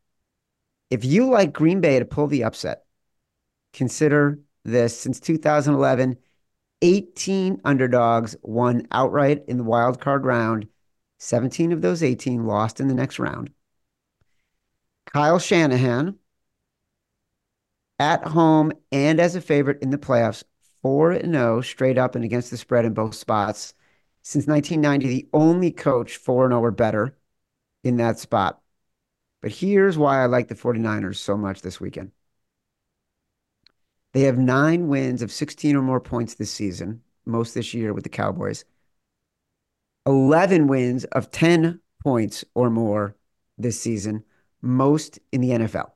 [0.90, 2.84] If you like Green Bay to pull the upset,
[3.74, 6.18] Consider this since 2011,
[6.82, 10.68] 18 underdogs won outright in the wild card round.
[11.20, 13.52] 17 of those 18 lost in the next round.
[15.06, 16.18] Kyle Shanahan
[18.00, 20.44] at home and as a favorite in the playoffs,
[20.82, 23.74] 4 0 straight up and against the spread in both spots.
[24.22, 27.18] Since 1990, the only coach 4 0 or better
[27.84, 28.62] in that spot.
[29.42, 32.12] But here's why I like the 49ers so much this weekend.
[34.20, 38.04] They have nine wins of 16 or more points this season, most this year with
[38.04, 38.66] the Cowboys.
[40.06, 43.16] 11 wins of 10 points or more
[43.58, 44.26] this season,
[44.62, 45.92] most in the NFL.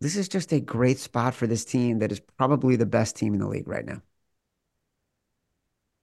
[0.00, 3.34] This is just a great spot for this team that is probably the best team
[3.34, 4.00] in the league right now.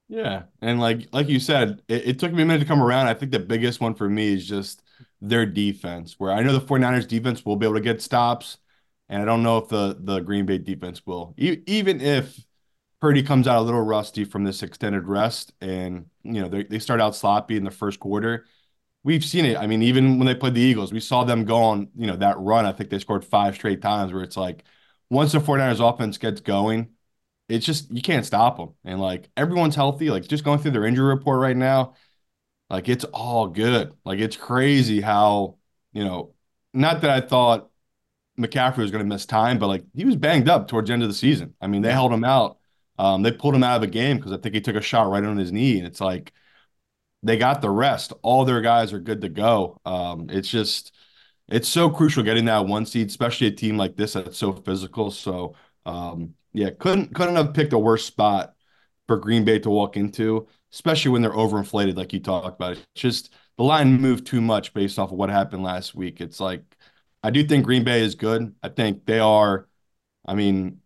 [0.09, 3.07] Yeah, and like like you said, it, it, took me a minute to come around.
[3.07, 4.83] I think the biggest one for me is just
[5.21, 8.59] their defense, where I know the 49ers defense will be able to get stops.
[9.11, 12.39] And I don't know if the the Green Bay defense will, e- even if
[13.01, 16.79] Purdy comes out a little rusty from this extended rest, and you know they, they
[16.79, 18.45] start out sloppy in the first quarter.
[19.03, 19.57] We've seen it.
[19.57, 22.17] I mean, even when they played the Eagles, we saw them go on, you know,
[22.17, 22.65] that run.
[22.65, 24.63] I think they scored five straight times where it's like
[25.09, 26.89] once the 49ers offense gets going,
[27.49, 28.71] it's just you can't stop them.
[28.85, 30.09] And like everyone's healthy.
[30.11, 31.95] Like just going through their injury report right now,
[32.69, 33.93] like it's all good.
[34.05, 35.57] Like it's crazy how,
[35.93, 36.35] you know,
[36.73, 37.70] not that I thought
[38.39, 41.03] McCaffrey was going to miss time, but like he was banged up towards the end
[41.03, 41.53] of the season.
[41.61, 42.57] I mean, they held him out.
[42.97, 45.09] Um, they pulled him out of the game because I think he took a shot
[45.09, 46.33] right on his knee, and it's like
[47.23, 48.13] they got the rest.
[48.21, 49.79] All their guys are good to go.
[49.85, 50.93] Um, it's just
[51.47, 55.11] it's so crucial getting that one seed, especially a team like this that's so physical.
[55.11, 58.55] So um, yeah, couldn't couldn't have picked a worse spot
[59.07, 62.73] for Green Bay to walk into, especially when they're overinflated, like you talked about.
[62.73, 66.21] It's just the line moved too much based off of what happened last week.
[66.21, 66.63] It's like
[67.23, 68.55] I do think Green Bay is good.
[68.63, 69.67] I think they are.
[70.25, 70.81] I mean,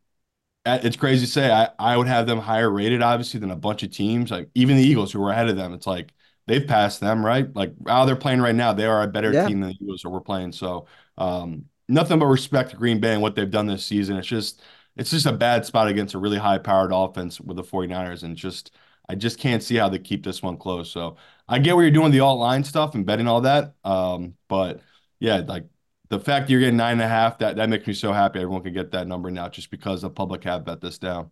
[0.65, 3.83] it's crazy to say I, I would have them higher rated obviously than a bunch
[3.83, 6.13] of teams like even the Eagles who were ahead of them it's like
[6.47, 9.35] they've passed them right like how they're playing right now they are a better Yeah.
[9.35, 13.13] team than the Eagles that we're playing so um nothing but respect to Green Bay
[13.13, 14.61] and what they've done this season it's just
[14.97, 18.35] it's just a bad spot against a really high powered offense with the 49ers and
[18.35, 18.71] just
[19.07, 21.17] I just can't see how they keep this one close so
[21.47, 24.81] I get where you're doing the alt line stuff and betting all that um but
[25.19, 25.65] yeah like
[26.09, 28.39] the fact you're getting nine and a half, that that makes me so happy.
[28.39, 31.31] Everyone can get that number now just because the public have bet this down.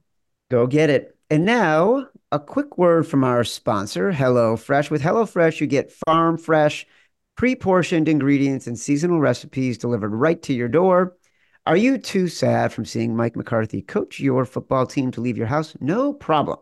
[0.49, 1.17] Go get it.
[1.29, 4.89] And now, a quick word from our sponsor, HelloFresh.
[4.89, 6.85] With HelloFresh, you get farm fresh,
[7.35, 11.15] pre portioned ingredients and seasonal recipes delivered right to your door.
[11.65, 15.47] Are you too sad from seeing Mike McCarthy coach your football team to leave your
[15.47, 15.75] house?
[15.79, 16.59] No problem.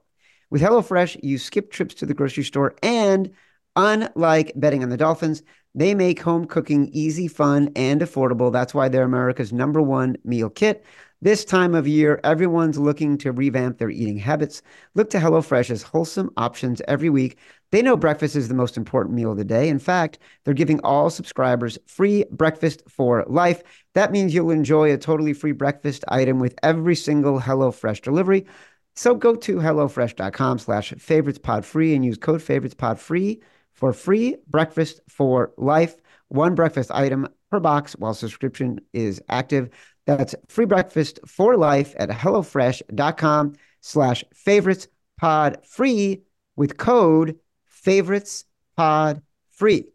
[0.52, 3.32] With HelloFresh, you skip trips to the grocery store, and
[3.76, 8.52] unlike betting on the Dolphins, they make home cooking easy, fun, and affordable.
[8.52, 10.86] That's why they're America's number one meal kit.
[11.24, 14.64] This time of year, everyone's looking to revamp their eating habits.
[14.96, 17.38] Look to HelloFresh as wholesome options every week.
[17.70, 19.70] They know breakfast is the most important meal of the day.
[19.70, 23.62] In fact, they're giving all subscribers free breakfast for life.
[23.94, 28.48] That means you'll enjoy a totally free breakfast item with every single HelloFresh delivery.
[28.96, 33.42] So go to HelloFresh.com slash favoritespodfree and use code favoritespodfree
[33.82, 35.96] for free breakfast for life.
[36.28, 39.72] One breakfast item per box while subscription is active.
[40.06, 44.88] That's free breakfast for life at HelloFresh.com slash favorites
[45.20, 46.22] pod free
[46.56, 48.46] with code favorites
[48.78, 49.86] pod free.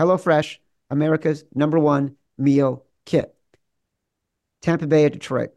[0.00, 0.56] HelloFresh,
[0.88, 3.34] America's number one meal kit.
[4.62, 5.50] Tampa Bay at Detroit.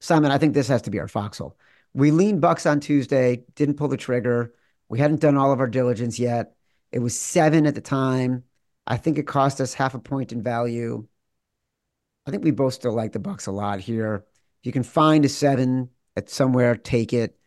[0.00, 1.56] Simon, I think this has to be our foxhole.
[1.94, 4.52] We leaned Bucs on Tuesday, didn't pull the trigger.
[4.90, 6.54] We hadn't done all of our diligence yet.
[6.92, 8.44] It was seven at the time.
[8.86, 11.06] I think it cost us half a point in value.
[12.26, 14.24] I think we both still like the Bucs a lot here.
[14.60, 17.38] If you can find a seven at somewhere, take it.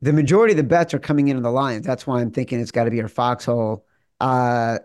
[0.00, 1.86] The majority of the bets are coming in on the Lions.
[1.86, 3.86] That's why I'm thinking it's got to be our foxhole.
[4.20, 4.78] Uh,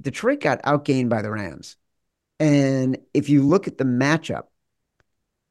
[0.00, 1.76] Detroit got outgained by the Rams.
[2.38, 4.44] And if you look at the matchup,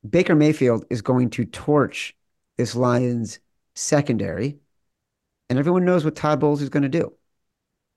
[0.07, 2.15] Baker Mayfield is going to torch
[2.57, 3.39] this Lions
[3.75, 4.59] secondary.
[5.49, 7.13] And everyone knows what Todd Bowles is going to do.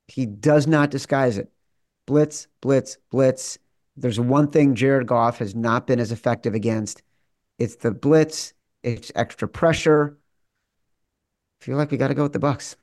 [0.08, 1.50] He does not disguise it.
[2.06, 3.58] Blitz, blitz, blitz.
[3.96, 7.02] There's one thing Jared Goff has not been as effective against.
[7.58, 8.54] It's the blitz.
[8.82, 10.18] It's extra pressure.
[11.60, 12.76] I feel like we got to go with the Bucs.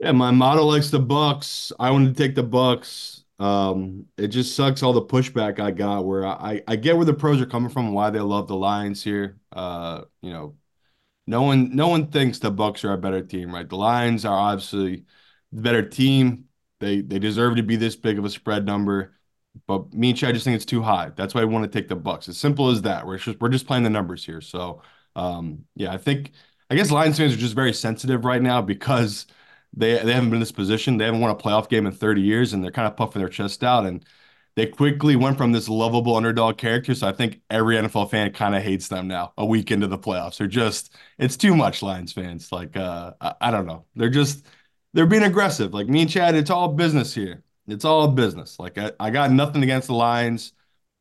[0.00, 1.72] Yeah, my model likes the Bucs.
[1.78, 3.22] I wanted to take the Bucs.
[3.38, 7.14] Um, it just sucks all the pushback I got where I, I get where the
[7.14, 9.38] pros are coming from, why they love the Lions here.
[9.52, 10.54] Uh, you know,
[11.26, 13.68] no one no one thinks the Bucs are a better team, right?
[13.68, 15.04] The Lions are obviously
[15.52, 16.46] the better team.
[16.80, 19.14] They they deserve to be this big of a spread number.
[19.66, 21.10] But me and Chad just think it's too high.
[21.16, 22.28] That's why I want to take the Bucs.
[22.28, 23.06] As simple as that.
[23.06, 24.40] We're just we're just playing the numbers here.
[24.40, 24.82] So
[25.16, 26.32] um, yeah, I think
[26.70, 29.26] I guess Lions fans are just very sensitive right now because
[29.72, 30.96] they they haven't been in this position.
[30.98, 33.28] They haven't won a playoff game in 30 years, and they're kind of puffing their
[33.28, 33.86] chest out.
[33.86, 34.04] And
[34.56, 36.94] they quickly went from this lovable underdog character.
[36.94, 39.32] So I think every NFL fan kind of hates them now.
[39.36, 41.82] A week into the playoffs, they're just it's too much.
[41.82, 44.46] Lions fans, like uh, I, I don't know, they're just
[44.94, 45.74] they're being aggressive.
[45.74, 47.42] Like me and Chad, it's all business here.
[47.68, 48.58] It's all business.
[48.58, 50.52] Like I, I got nothing against the Lions.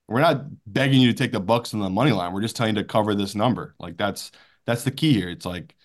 [0.07, 2.33] We're not begging you to take the Bucs on the money line.
[2.33, 3.75] We're just telling you to cover this number.
[3.79, 4.31] Like that's
[4.65, 5.29] that's the key here.
[5.29, 5.75] It's like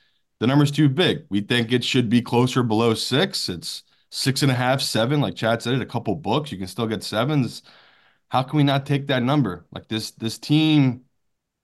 [0.40, 1.26] the number's too big.
[1.28, 3.48] We think it should be closer below six.
[3.48, 5.20] It's six and a half, seven.
[5.20, 7.62] Like Chad said, a couple books, you can still get sevens.
[8.30, 9.66] How can we not take that number?
[9.72, 11.04] Like this, this team,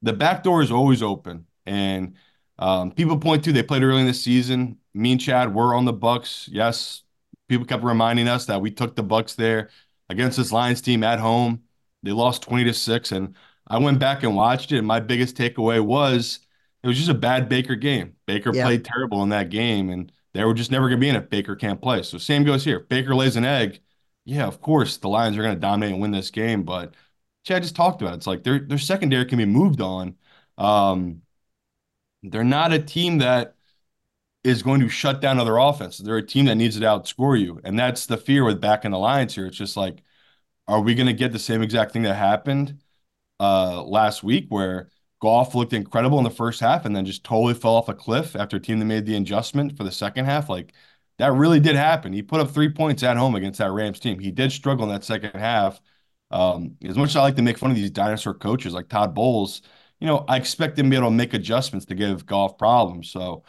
[0.02, 1.46] the back door is always open.
[1.66, 2.14] And
[2.59, 4.79] um, people point to they played early in the season.
[4.95, 6.49] Me and Chad were on the Bucs.
[6.51, 7.03] Yes,
[7.49, 9.71] people kept reminding us that we took the Bucs there
[10.09, 11.62] against this Lions team at home.
[12.03, 13.12] They lost 20 to 6.
[13.12, 13.35] And
[13.66, 14.79] I went back and watched it.
[14.79, 16.40] And my biggest takeaway was
[16.83, 18.14] it was just a bad Baker game.
[18.27, 18.64] Baker Yeah.
[18.64, 21.31] played terrible in that game, and they were just never going to be in it.
[21.31, 22.03] Baker can't play.
[22.03, 22.81] So same goes here.
[22.81, 23.81] Baker lays an egg.
[24.25, 26.62] Yeah, of course the Lions are going to dominate and win this game.
[26.62, 26.95] But
[27.45, 28.16] Chad just talked about it.
[28.19, 30.16] It's like their their secondary can be moved on.
[30.59, 31.23] Um,
[32.33, 33.55] they're not a team that
[34.45, 36.05] is going to shut down other offenses.
[36.05, 38.99] They're a team that needs to outscore you, and that's the fear with backing the
[38.99, 39.47] Lions here.
[39.47, 40.03] It's just like,
[40.69, 42.81] are we going to get the same exact thing that happened
[43.41, 44.91] uh, last week where?
[45.21, 48.37] Goff looked incredible in the first half and then just totally fell off a cliff
[48.37, 50.49] after a team that made the adjustment for the second half.
[50.49, 50.75] Like
[51.19, 52.12] that really did happen.
[52.12, 54.19] He put up three points at home against that Rams team.
[54.19, 55.81] He did struggle in that second half.
[56.31, 59.15] Um, as much as I like to make fun of these dinosaur coaches like Todd
[59.15, 59.62] Bowles,
[60.01, 63.11] you know, I expect them to be able to make adjustments to give Goff problems.
[63.11, 63.45] So,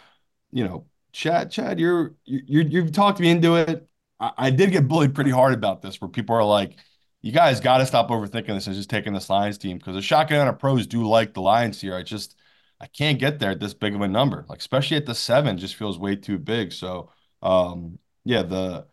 [0.52, 3.88] you know, Chad, Chad, you're you you've talked me into it.
[4.20, 6.78] I, I did get bullied pretty hard about this, where people are like,
[7.22, 10.02] you guys got to stop overthinking this and just taking this Lions team because the
[10.02, 11.96] shotgun of pros do like the Lions here.
[11.96, 12.36] I just
[12.80, 15.58] I can't get there at this big of a number, like especially at the seven,
[15.58, 16.72] just feels way too big.
[16.72, 18.88] So um, yeah, the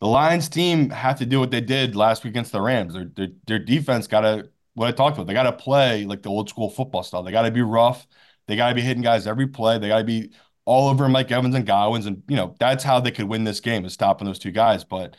[0.00, 2.94] the Lions team have to do what they did last week against the Rams.
[2.94, 5.26] Their their, their defense got to what I talked about.
[5.26, 7.22] They got to play like the old school football style.
[7.22, 8.06] They got to be rough.
[8.46, 9.78] They got to be hitting guys every play.
[9.78, 10.32] They got to be
[10.66, 13.60] all over Mike Evans and Godwin's, and you know that's how they could win this
[13.60, 14.84] game is stopping those two guys.
[14.84, 15.16] But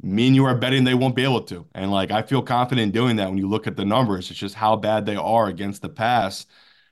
[0.00, 2.84] me and you are betting they won't be able to, and like I feel confident
[2.84, 4.30] in doing that when you look at the numbers.
[4.30, 6.46] It's just how bad they are against the pass.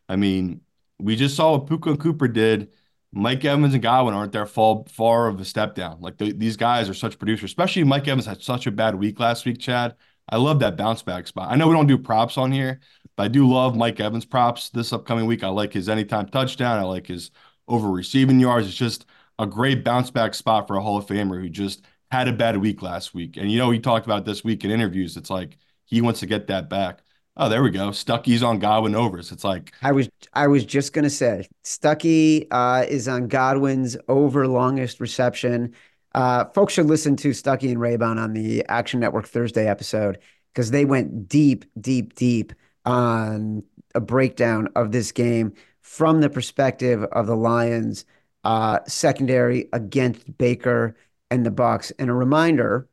[0.09, 0.61] I mean,
[0.99, 2.73] we just saw what Puka and Cooper did.
[3.13, 6.01] Mike Evans and Godwin aren't there far far of a step down.
[6.01, 9.19] Like the, these guys are such producers, especially Mike Evans had such a bad week
[9.21, 9.59] last week.
[9.59, 9.95] Chad,
[10.29, 11.51] I love that bounce back spot.
[11.51, 12.81] I know we don't do props on here,
[13.17, 15.45] but I do love Mike Evans props this upcoming week.
[15.45, 16.79] I like his anytime touchdown.
[16.79, 17.31] I like his
[17.69, 18.67] over receiving yards.
[18.67, 19.07] It's just
[19.39, 22.57] a great bounce back spot for a Hall of Famer who just had a bad
[22.59, 23.37] week last week.
[23.37, 25.17] And you know, he talked about this week in interviews.
[25.17, 27.01] It's like he wants to get that back.
[27.37, 27.89] Oh, there we go.
[27.89, 29.33] Stuckey's on Godwin overs.
[29.33, 34.47] It's like I was I was just gonna say Stuckey uh, is on Godwin's over
[34.47, 35.75] longest reception.
[36.15, 40.19] Uh, folks should listen to Stuckey and Raybon on the Action Network Thursday episode
[40.53, 42.53] because they went deep, deep, deep
[42.85, 43.63] on
[43.95, 48.05] a breakdown of this game from the perspective of the Lions
[48.45, 50.97] uh, secondary against Baker
[51.31, 51.93] and the Bucs.
[51.99, 52.89] And a reminder: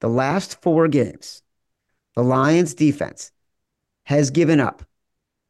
[0.00, 1.42] the last four games,
[2.14, 3.32] the Lions defense
[4.04, 4.84] has given up.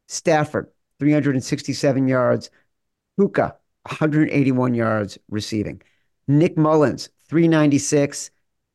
[0.07, 0.69] Stafford,
[0.99, 2.49] 367 yards.
[3.17, 5.81] Puka, 181 yards receiving.
[6.27, 8.31] Nick Mullens, 396.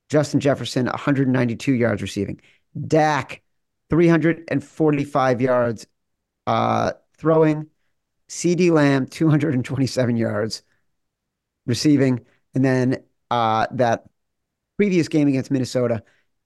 [0.08, 2.40] Justin Jefferson, 192 yards receiving.
[2.86, 3.42] Dak,
[3.90, 5.86] 345 yards
[6.46, 7.66] uh, throwing.
[8.28, 10.62] CeeDee Lamb, 227 yards
[11.66, 12.24] receiving.
[12.54, 14.04] And then uh, that
[14.76, 16.02] previous game against Minnesota,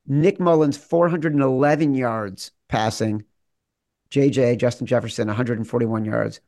[0.06, 3.24] Nick Mullens, 411 yards passing.
[4.10, 6.40] JJ, Justin Jefferson, 141 yards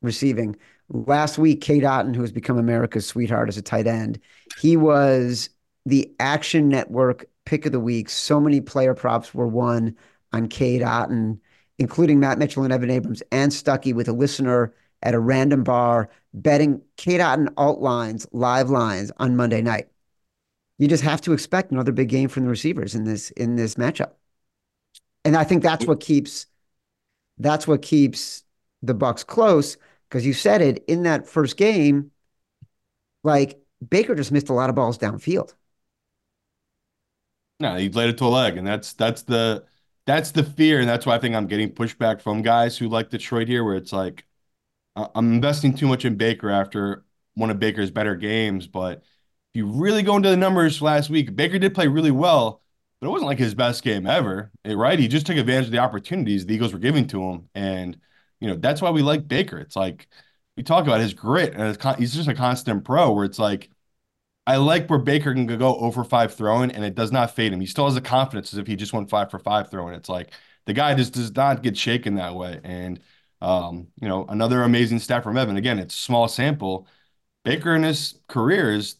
[0.00, 0.56] receiving.
[0.92, 4.20] Last week, Cade Otton, who has become America's sweetheart as a tight end,
[4.60, 5.48] he was
[5.86, 8.10] the Action Network pick of the week.
[8.10, 9.96] So many player props were won
[10.34, 11.38] on Cade Otton,
[11.78, 16.10] including Matt Mitchell and Evan Abrams and Stuckey with a listener at a random bar
[16.34, 19.88] betting Cade Otton alt lines, live lines on Monday night.
[20.78, 23.76] You just have to expect another big game from the receivers in this in this
[23.76, 24.12] matchup.
[25.24, 26.46] And I think that's what keeps
[27.38, 28.44] that's what keeps
[28.82, 29.76] the Bucs close
[30.12, 32.10] because you said it in that first game.
[33.24, 35.54] Like Baker just missed a lot of balls downfield.
[37.58, 39.64] No, he laid it to a leg, and that's that's the
[40.04, 43.08] that's the fear, and that's why I think I'm getting pushback from guys who like
[43.08, 44.26] Detroit here, where it's like
[44.96, 48.66] I'm investing too much in Baker after one of Baker's better games.
[48.66, 52.60] But if you really go into the numbers last week, Baker did play really well,
[53.00, 54.98] but it wasn't like his best game ever, right?
[54.98, 57.96] He just took advantage of the opportunities the Eagles were giving to him, and
[58.42, 59.58] you know that's why we like Baker.
[59.58, 60.08] It's like
[60.56, 63.12] we talk about his grit, and con- he's just a constant pro.
[63.12, 63.70] Where it's like
[64.46, 67.60] I like where Baker can go over five throwing, and it does not fade him.
[67.60, 69.94] He still has the confidence as if he just went five for five throwing.
[69.94, 70.32] It's like
[70.66, 73.00] the guy just does not get shaken that way, and
[73.40, 75.56] um, you know another amazing stat from Evan.
[75.56, 76.88] Again, it's small sample.
[77.44, 78.96] Baker in his career is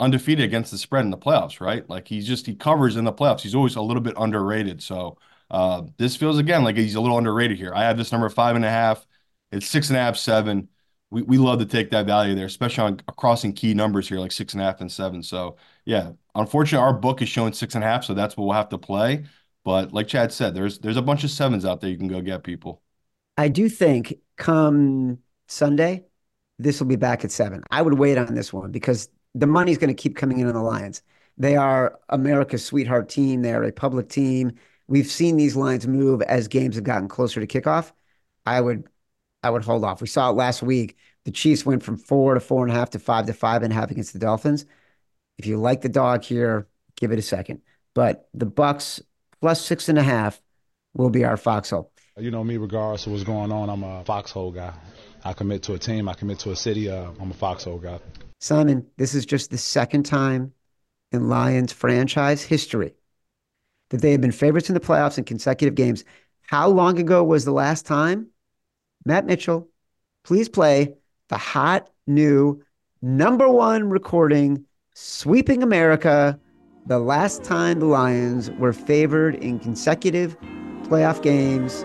[0.00, 1.88] undefeated against the spread in the playoffs, right?
[1.88, 3.40] Like he's just he covers in the playoffs.
[3.40, 4.82] He's always a little bit underrated.
[4.82, 5.18] So
[5.50, 7.72] uh, this feels again like he's a little underrated here.
[7.74, 9.06] I have this number five and a half.
[9.50, 10.68] It's six and a half, seven.
[11.10, 14.32] We we love to take that value there, especially on crossing key numbers here, like
[14.32, 15.22] six and a half and seven.
[15.22, 18.56] So yeah, unfortunately, our book is showing six and a half, so that's what we'll
[18.56, 19.24] have to play.
[19.64, 22.20] But like Chad said, there's there's a bunch of sevens out there you can go
[22.20, 22.82] get people.
[23.36, 26.04] I do think come Sunday,
[26.58, 27.62] this will be back at seven.
[27.70, 30.54] I would wait on this one because the money's going to keep coming in on
[30.54, 31.02] the Lions.
[31.38, 33.42] They are America's sweetheart team.
[33.42, 34.52] They're a public team.
[34.88, 37.92] We've seen these lines move as games have gotten closer to kickoff.
[38.46, 38.88] I would,
[39.42, 40.00] I would hold off.
[40.00, 40.96] We saw it last week.
[41.24, 43.72] The Chiefs went from four to four and a half to five to five and
[43.72, 44.64] a half against the Dolphins.
[45.36, 46.66] If you like the dog here,
[46.96, 47.60] give it a second.
[47.94, 49.02] But the Bucs
[49.40, 50.40] plus six and a half
[50.94, 51.92] will be our foxhole.
[52.16, 54.72] You know me, regardless of what's going on, I'm a foxhole guy.
[55.24, 56.08] I commit to a team.
[56.08, 56.88] I commit to a city.
[56.88, 58.00] Uh, I'm a foxhole guy.
[58.40, 60.52] Simon, this is just the second time
[61.12, 62.94] in Lions franchise history
[63.90, 66.04] that they have been favorites in the playoffs in consecutive games.
[66.42, 68.28] How long ago was the last time?
[69.04, 69.68] Matt Mitchell,
[70.24, 70.94] please play
[71.28, 72.62] the hot new
[73.02, 74.64] number one recording,
[74.94, 76.38] Sweeping America,
[76.86, 80.36] the last time the Lions were favored in consecutive
[80.84, 81.84] playoff games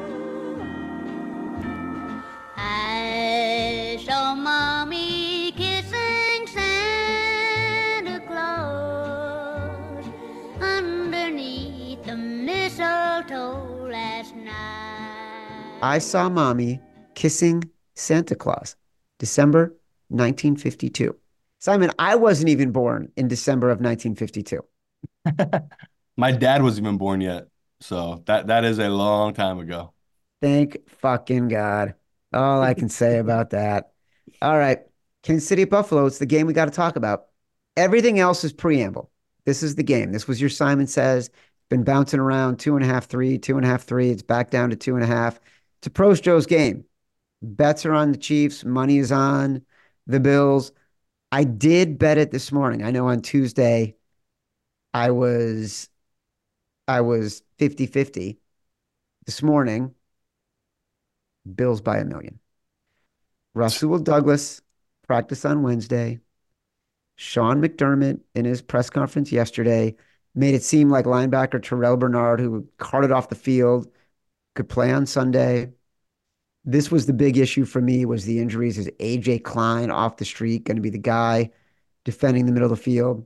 [15.83, 16.79] I saw mommy
[17.13, 18.77] kissing Santa Claus,
[19.19, 19.75] December
[20.07, 21.13] 1952.
[21.59, 24.63] Simon, I wasn't even born in December of 1952.
[26.17, 27.47] My dad wasn't even born yet.
[27.81, 29.91] So that that is a long time ago.
[30.41, 31.95] Thank fucking God.
[32.33, 33.91] All I can say about that.
[34.41, 34.79] All right.
[35.21, 37.25] Kansas City Buffalo, it's the game we got to talk about.
[37.75, 39.11] Everything else is preamble.
[39.43, 40.13] This is the game.
[40.13, 41.29] This was your Simon Says.
[41.69, 44.11] Been bouncing around two and a half, three, two and a half, three.
[44.11, 45.41] It's back down to two and a half.
[45.83, 46.85] It's a pros Joe's game.
[47.41, 48.63] Bets are on the Chiefs.
[48.63, 49.65] Money is on
[50.07, 50.71] the Bills.
[51.29, 52.85] I did bet it this morning.
[52.85, 53.97] I know on Tuesday
[54.93, 55.89] I was
[56.87, 58.37] I was 50-50.
[59.25, 59.93] This morning,
[61.53, 62.39] Bills by a million.
[63.53, 64.61] Rasul Douglas
[65.05, 66.21] practice on Wednesday.
[67.17, 69.97] Sean McDermott in his press conference yesterday
[70.33, 73.92] made it seem like linebacker Terrel Bernard, who carted off the field,
[74.55, 75.71] could play on Sunday.
[76.65, 78.77] This was the big issue for me was the injuries.
[78.77, 81.51] Is AJ Klein off the street going to be the guy
[82.05, 83.25] defending the middle of the field?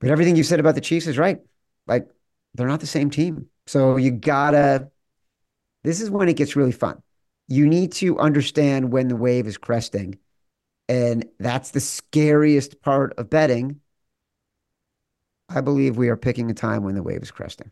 [0.00, 1.40] But everything you said about the Chiefs is right.
[1.86, 2.08] Like
[2.54, 3.48] they're not the same team.
[3.66, 4.90] So you gotta
[5.84, 7.02] this is when it gets really fun.
[7.48, 10.18] You need to understand when the wave is cresting.
[10.88, 13.80] And that's the scariest part of betting.
[15.48, 17.70] I believe we are picking a time when the wave is cresting.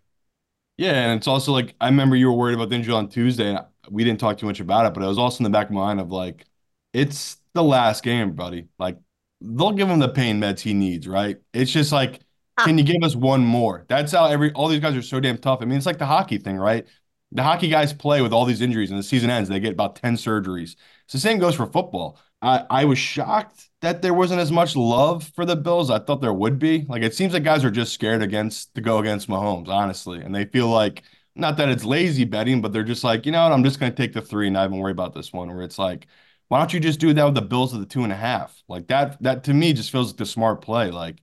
[0.76, 3.50] Yeah, and it's also like I remember you were worried about the injury on Tuesday,
[3.50, 3.60] and
[3.90, 5.72] we didn't talk too much about it, but it was also in the back of
[5.72, 6.46] my mind of like,
[6.92, 8.68] it's the last game, buddy.
[8.78, 8.98] Like
[9.40, 11.36] they'll give him the pain meds he needs, right?
[11.52, 12.20] It's just like,
[12.58, 12.64] ah.
[12.64, 13.84] can you give us one more?
[13.88, 15.60] That's how every all these guys are so damn tough.
[15.62, 16.86] I mean, it's like the hockey thing, right?
[17.32, 19.96] The hockey guys play with all these injuries, and the season ends, they get about
[19.96, 20.76] 10 surgeries.
[21.06, 22.18] So the same goes for football.
[22.42, 25.90] I, I was shocked that there wasn't as much love for the Bills.
[25.90, 26.84] I thought there would be.
[26.88, 30.20] Like it seems like guys are just scared against to go against Mahomes, honestly.
[30.20, 31.02] And they feel like
[31.36, 33.92] not that it's lazy betting, but they're just like, you know what, I'm just gonna
[33.92, 35.48] take the three and not even worry about this one.
[35.48, 36.06] Where it's like,
[36.48, 38.62] why don't you just do that with the Bills of the two and a half?
[38.68, 40.90] Like that, that to me just feels like the smart play.
[40.90, 41.22] Like,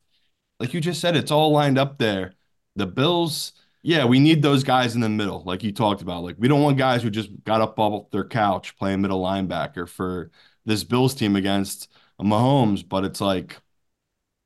[0.60, 2.34] like you just said, it's all lined up there.
[2.76, 3.54] The Bills,
[3.84, 6.24] yeah, we need those guys in the middle, like you talked about.
[6.24, 9.88] Like, we don't want guys who just got up off their couch playing middle linebacker
[9.90, 10.32] for
[10.66, 11.90] this Bills team against
[12.26, 12.88] Mahomes.
[12.88, 13.58] But it's like,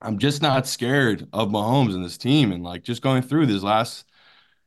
[0.01, 2.51] I'm just not scared of Mahomes and this team.
[2.51, 4.05] And like just going through this last,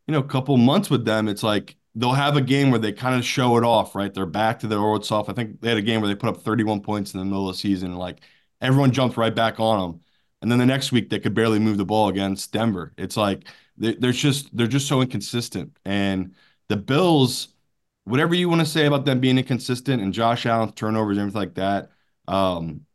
[0.07, 3.17] you know, couple months with them, it's like they'll have a game where they kind
[3.17, 4.13] of show it off, right?
[4.13, 5.29] They're back to their old self.
[5.29, 7.49] I think they had a game where they put up 31 points in the middle
[7.49, 8.21] of the season, and like
[8.61, 10.01] everyone jumped right back on them.
[10.43, 12.93] And then the next week they could barely move the ball against Denver.
[12.97, 13.45] It's like
[13.77, 15.77] they're just they're just so inconsistent.
[15.85, 16.35] And
[16.69, 17.49] the Bills,
[18.05, 21.41] whatever you want to say about them being inconsistent and Josh Allen turnovers and everything
[21.41, 21.91] like that,
[22.29, 22.87] um,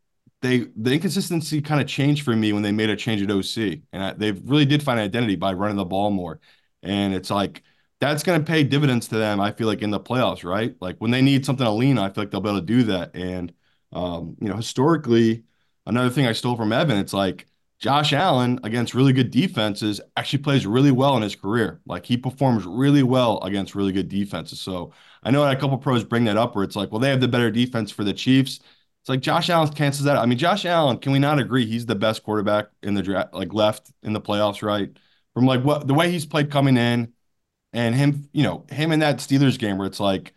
[0.43, 3.83] they the inconsistency kind of changed for me when they made a change at OC,
[3.93, 6.39] and I, they really did find identity by running the ball more.
[6.83, 7.63] And it's like
[7.99, 9.39] that's going to pay dividends to them.
[9.41, 10.75] I feel like in the playoffs, right?
[10.81, 12.65] Like when they need something to lean on, I feel like they'll be able to
[12.65, 13.15] do that.
[13.15, 13.53] And
[13.93, 15.43] um, you know, historically,
[15.85, 17.47] another thing I stole from Evan, it's like
[17.79, 21.81] Josh Allen against really good defenses actually plays really well in his career.
[21.85, 24.59] Like he performs really well against really good defenses.
[24.61, 27.21] So I know a couple pros bring that up where it's like, well, they have
[27.21, 28.59] the better defense for the Chiefs.
[29.03, 30.15] It's like Josh Allen cancels that.
[30.15, 33.33] I mean, Josh Allen, can we not agree he's the best quarterback in the draft,
[33.33, 34.97] like left in the playoffs, right?
[35.33, 37.11] From like what the way he's played coming in
[37.73, 40.33] and him, you know, him in that Steelers game where it's like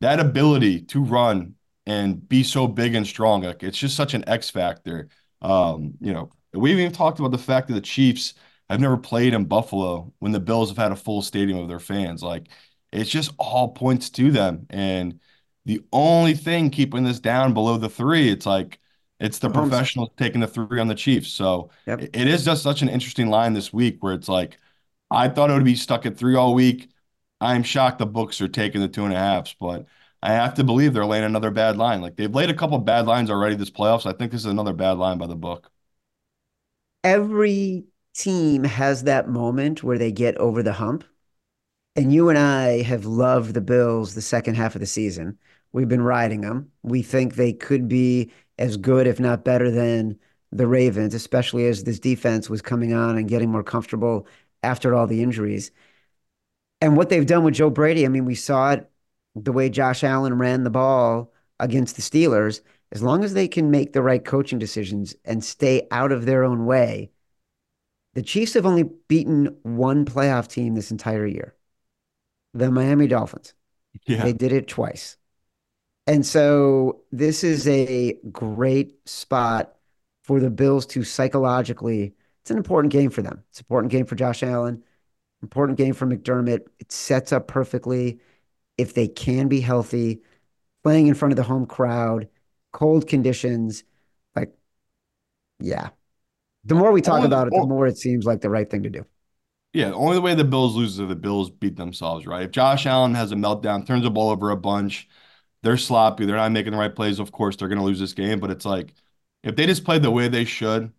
[0.00, 1.54] that ability to run
[1.86, 5.08] and be so big and strong, like it's just such an X factor.
[5.42, 8.34] Um, you know, we've even talked about the fact that the Chiefs
[8.70, 11.80] have never played in Buffalo when the Bills have had a full stadium of their
[11.80, 12.22] fans.
[12.22, 12.48] Like
[12.92, 14.66] it's just all points to them.
[14.70, 15.20] And
[15.68, 18.80] the only thing keeping this down below the three, it's like
[19.20, 21.30] it's the professionals taking the three on the Chiefs.
[21.30, 22.04] So Yep.
[22.14, 24.58] it- is just such an interesting line this week where it's like
[25.10, 26.90] I thought it would be stuck at three all week.
[27.40, 29.86] I'm shocked the books are taking the two and a halves, but
[30.22, 32.02] I have to believe they're laying another bad line.
[32.02, 34.06] Like they've laid a couple bad lines already this playoffs.
[34.06, 35.70] I think this is another bad line by the book.
[37.04, 41.04] every team has that moment where they get over the hump.
[41.96, 45.38] And you and I have loved the Bills the second half of the season.
[45.72, 46.70] We've been riding them.
[46.82, 50.18] We think they could be as good, if not better, than
[50.50, 54.26] the Ravens, especially as this defense was coming on and getting more comfortable
[54.62, 55.70] after all the injuries.
[56.80, 58.90] And what they've done with Joe Brady, I mean, we saw it
[59.34, 62.60] the way Josh Allen ran the ball against the Steelers.
[62.92, 66.44] As long as they can make the right coaching decisions and stay out of their
[66.44, 67.10] own way,
[68.14, 71.54] the Chiefs have only beaten one playoff team this entire year
[72.54, 73.52] the Miami Dolphins.
[74.06, 74.24] Yeah.
[74.24, 75.17] They did it twice.
[76.08, 79.74] And so this is a great spot
[80.22, 83.44] for the Bills to psychologically, it's an important game for them.
[83.50, 84.82] It's an important game for Josh Allen.
[85.42, 86.66] Important game for McDermott.
[86.80, 88.20] It sets up perfectly
[88.78, 90.22] if they can be healthy,
[90.82, 92.28] playing in front of the home crowd,
[92.72, 93.84] cold conditions.
[94.34, 94.56] Like,
[95.60, 95.90] yeah.
[96.64, 98.82] The more we talk Only- about it, the more it seems like the right thing
[98.84, 99.04] to do.
[99.74, 102.44] Yeah, only the only way the Bills lose is if the Bills beat themselves, right?
[102.44, 105.06] If Josh Allen has a meltdown, turns the ball over a bunch,
[105.62, 108.12] they're sloppy, they're not making the right plays, of course, they're going to lose this
[108.12, 108.40] game.
[108.40, 108.94] But it's like,
[109.42, 110.92] if they just play the way they should,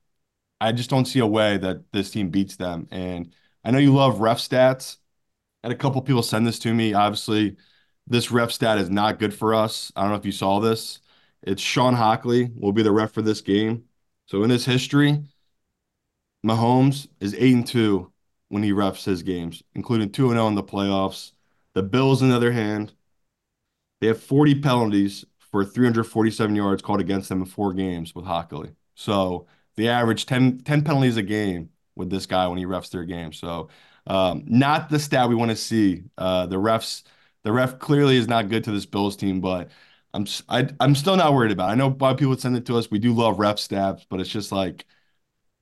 [0.62, 2.88] I just don't see a way that this team beats them.
[2.92, 3.34] And
[3.64, 4.98] I know you love ref stats.
[5.64, 6.94] And a couple people send this to me.
[6.94, 7.58] Obviously,
[8.08, 9.92] this ref stat is not good for us.
[9.96, 11.00] I don't know if you saw this.
[11.44, 13.84] It's Shawn Hochuli will be the ref for this game.
[14.26, 15.24] So in his history,
[16.46, 18.12] Mahomes is 8 and 2
[18.50, 21.34] when he refs his games, including 2 and 0 in the playoffs.
[21.74, 22.94] The Bills, on the other hand,
[24.00, 28.74] they have 40 penalties for 347 yards called against them in four games with Hochuli.
[28.96, 33.04] So they average 10, 10 penalties a game with this guy when he refs their
[33.04, 33.34] game.
[33.34, 33.70] So
[34.08, 36.04] um, not the stat we want to see.
[36.18, 37.04] Uh, the refs,
[37.44, 39.70] the ref clearly is not good to this Bills team, but
[40.14, 41.70] I'm I, am i am still not worried about.
[41.70, 41.74] It.
[41.74, 42.90] I know a lot of people would send it to us.
[42.90, 44.86] We do love ref stats, but it's just like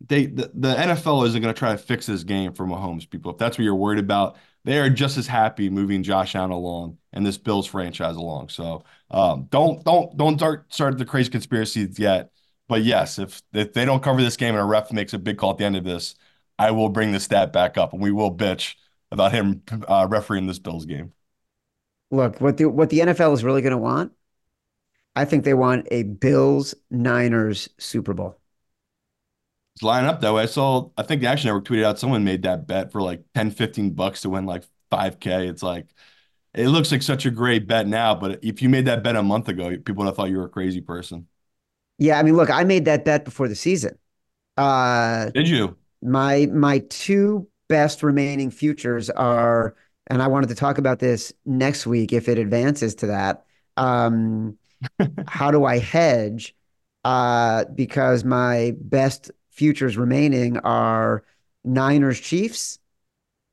[0.07, 3.31] they the, the NFL isn't going to try to fix this game for Mahomes people.
[3.31, 4.37] If that's what you're worried about,
[4.67, 8.49] they are just as happy moving Josh Allen along and this Bills franchise along.
[8.49, 12.31] So um, don't don't don't start start the crazy conspiracies yet.
[12.67, 15.37] But yes, if if they don't cover this game and a ref makes a big
[15.37, 16.15] call at the end of this,
[16.59, 18.75] I will bring the stat back up and we will bitch
[19.09, 21.13] about him uh, refereeing this Bills game.
[22.11, 24.11] Look, what the what the NFL is really going to want,
[25.15, 28.37] I think they want a Bills Niners Super Bowl.
[29.81, 30.43] Lining up that way.
[30.43, 33.23] I saw, I think the Action Network tweeted out someone made that bet for like
[33.35, 35.47] 10, 15 bucks to win like 5K.
[35.47, 35.87] It's like,
[36.53, 39.23] it looks like such a great bet now, but if you made that bet a
[39.23, 41.27] month ago, people would have thought you were a crazy person.
[41.97, 43.97] Yeah, I mean, look, I made that bet before the season.
[44.57, 45.77] Uh, Did you?
[46.01, 49.75] my my two best remaining futures are,
[50.07, 53.45] and I wanted to talk about this next week if it advances to that.
[53.77, 54.57] Um,
[55.27, 56.55] how do I hedge?
[57.05, 61.23] Uh, because my best futures remaining are
[61.63, 62.77] Niners Chiefs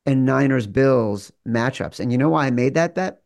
[0.05, 1.99] and Niners Bills matchups.
[1.99, 3.23] And you know why I made that bet?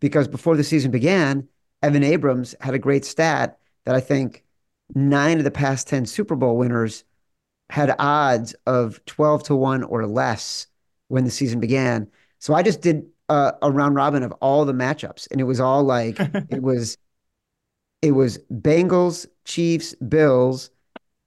[0.00, 1.46] Because before the season began,
[1.82, 4.42] Evan Abrams had a great stat that I think
[4.94, 7.04] nine of the past 10 Super Bowl winners
[7.68, 10.66] had odds of 12 to 1 or less
[11.08, 12.08] when the season began.
[12.38, 15.60] So I just did uh, a round robin of all the matchups and it was
[15.60, 16.18] all like
[16.50, 16.98] it was
[18.02, 20.70] it was Bengals, Chiefs, Bills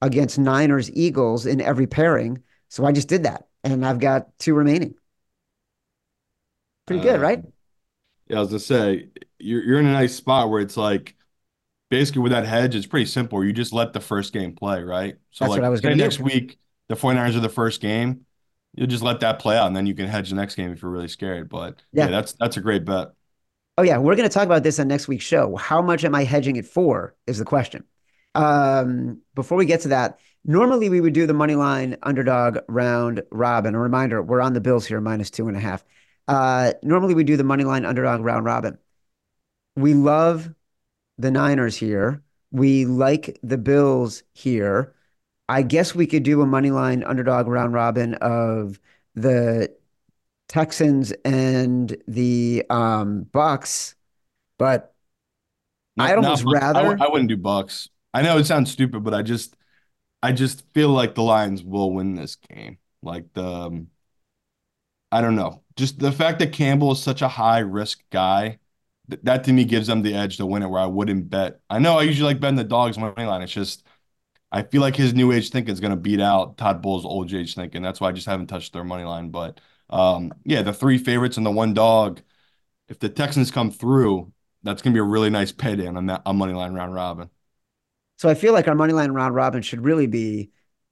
[0.02, 2.44] against Niners, Eagles in every pairing.
[2.70, 4.96] So I just did that and I've got two remaining.
[6.86, 7.44] Pretty good, Uh, right?
[8.28, 11.16] Yeah, I was gonna say you're you're in a nice spot where it's like
[11.90, 13.44] basically with that hedge, it's pretty simple.
[13.46, 15.18] You just let the first game play, right?
[15.32, 16.04] So That's like what I was gonna do.
[16.04, 18.26] next week, the 49ers are the first game,
[18.76, 20.82] you'll just let that play out and then you can hedge the next game if
[20.82, 21.50] you're really scared.
[21.50, 22.12] But yeah, Yeah.
[22.12, 23.10] that's that's a great bet.
[23.78, 25.56] Oh yeah, we're going to talk about this on next week's show.
[25.56, 27.84] How much am I hedging it for is the question.
[28.38, 33.24] Um, before we get to that, normally we would do the money line underdog round
[33.32, 33.76] robin.
[33.76, 35.84] A reminder, we're on the Bills here, minus two and a half.
[36.28, 38.78] Uh, normally we do the money line underdog round robin.
[39.76, 40.54] We love
[41.18, 42.22] the Niners here.
[42.52, 44.94] We like the Bills here.
[45.50, 48.80] I guess we could do a money line underdog round robin of
[49.16, 49.74] the
[50.50, 53.96] Texans and the um, Bucs,
[54.58, 54.94] but
[55.98, 56.64] I'd almost not Bucs.
[56.64, 57.90] I w- rather- I wouldn't do Bucs.
[58.14, 59.56] I know it sounds stupid, but I just
[60.24, 62.80] I just feel like the Lions will win this game.
[63.04, 63.90] Like the um,
[65.12, 65.64] I don't know.
[65.76, 68.60] Just the fact that Campbell is such a high risk guy,
[69.10, 71.62] th- that to me gives them the edge to win it where I wouldn't bet.
[71.70, 73.42] I know I usually like betting the dogs money line.
[73.42, 73.86] It's just
[74.52, 77.34] I feel like his new age thinking is going to beat out Todd Bowles' old
[77.34, 77.82] age thinking.
[77.84, 79.30] That's why I just haven't touched their money line.
[79.32, 82.22] But um, yeah, the three favorites and the one dog.
[82.90, 84.34] If the Texans come through,
[84.64, 87.30] that's going to be a really nice payday on that on money line round robin.
[88.18, 90.52] So I feel like our money line round robin should really be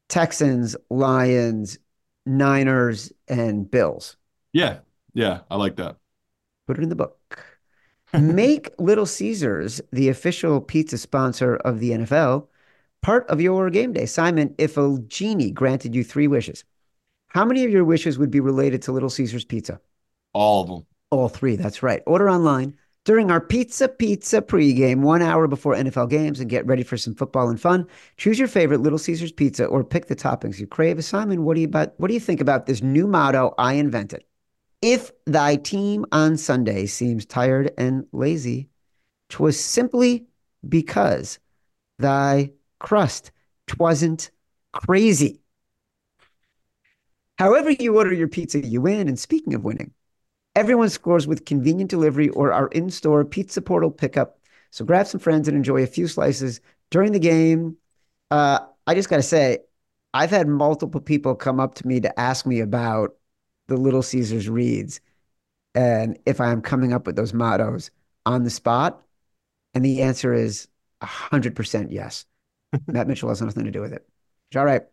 [0.10, 1.80] Texans, Lions,
[2.26, 4.18] Niners, and Bills.
[4.54, 4.80] Yeah,
[5.14, 5.98] yeah, I like that.
[6.68, 7.18] Put it in the book.
[8.14, 12.48] Make Little Caesars the official pizza sponsor of the NFL
[13.02, 14.06] part of your game day.
[14.06, 16.64] Simon, if a genie granted you three wishes,
[17.28, 19.82] how many of your wishes would be related to Little Caesars pizza?
[20.34, 20.86] All of them.
[21.10, 21.56] All three.
[21.56, 22.02] That's right.
[22.06, 26.84] Order online during our Pizza Pizza pregame, one hour before NFL games, and get ready
[26.84, 27.88] for some football and fun.
[28.18, 31.04] Choose your favorite Little Caesars pizza or pick the toppings you crave.
[31.06, 31.94] Simon, what do you about?
[31.98, 34.24] What do you think about this new motto I invented?
[34.82, 38.70] If thy team on Sunday seems tired and lazy,
[39.30, 40.26] 'twas simply
[40.68, 41.40] because
[42.00, 43.32] thy crust
[43.68, 44.32] twasn't
[44.74, 45.42] crazy.
[47.38, 49.08] However, you order your pizza, you win.
[49.08, 49.94] And speaking of winning,
[50.56, 54.40] everyone scores with convenient delivery or our in store pizza portal pickup.
[54.72, 57.78] So grab some friends and enjoy a few slices during the game.
[58.32, 59.60] Uh, I just got to say,
[60.14, 63.16] I've had multiple people come up to me to ask me about
[63.68, 65.02] the Little Caesars reads
[65.74, 67.92] and if I'm coming up with those mottos
[68.26, 69.02] on the spot.
[69.74, 70.70] And the answer is
[71.02, 72.26] 100% yes.
[72.88, 74.08] Matt Mitchell has nothing to do with it.
[74.56, 74.84] All right.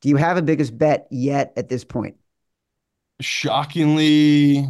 [0.00, 2.16] Do you have a biggest bet yet at this point?
[3.20, 4.66] Shockingly,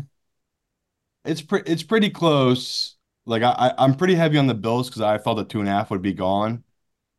[1.24, 2.96] it's pretty it's pretty close.
[3.26, 5.68] Like I, I I'm pretty heavy on the Bills because I thought the two and
[5.68, 6.64] a half would be gone.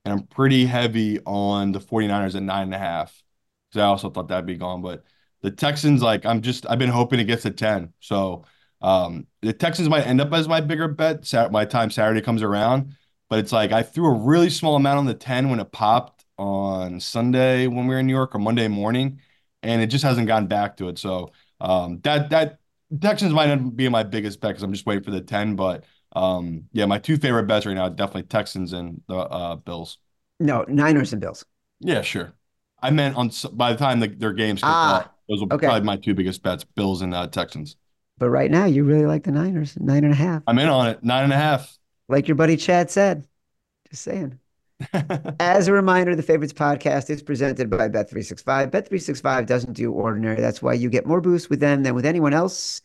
[0.06, 3.24] And I'm pretty heavy on the 49ers at nine and a half.
[3.70, 4.82] Because I also thought that'd be gone.
[4.82, 5.06] But
[5.42, 7.94] the Texans, like I'm just I've been hoping it gets to 10.
[8.00, 8.46] So
[8.82, 12.96] um the Texans might end up as my bigger bet my time Saturday comes around.
[13.30, 16.26] But it's like I threw a really small amount on the 10 when it popped
[16.38, 19.22] on Sunday when we were in New York or Monday morning,
[19.64, 21.00] and it just hasn't gotten back to it.
[21.00, 21.32] So
[21.62, 22.60] um that that
[23.02, 25.56] Texans might up being my biggest bet because I'm just waiting for the 10.
[25.56, 29.56] But um yeah, my two favorite bets right now are definitely Texans and the uh
[29.58, 29.98] Bills.
[30.40, 31.46] No, Niners and Bills.
[31.80, 32.34] Yeah, sure.
[32.82, 35.56] I meant on by the time the, their games kick Ah, off, those will be
[35.56, 35.64] okay.
[35.64, 37.78] probably my two biggest bets: Bills and uh, Texans.
[38.18, 40.44] But right now, you really like the Niners, nine and a half.
[40.48, 41.04] I'm in on it.
[41.04, 41.78] Nine and a half.
[42.08, 43.28] Like your buddy Chad said.
[43.90, 44.40] Just saying.
[45.40, 48.72] As a reminder, the Favorites podcast is presented by Bet365.
[48.72, 50.42] Bet365 doesn't do ordinary.
[50.42, 52.82] That's why you get more boosts with them than with anyone else.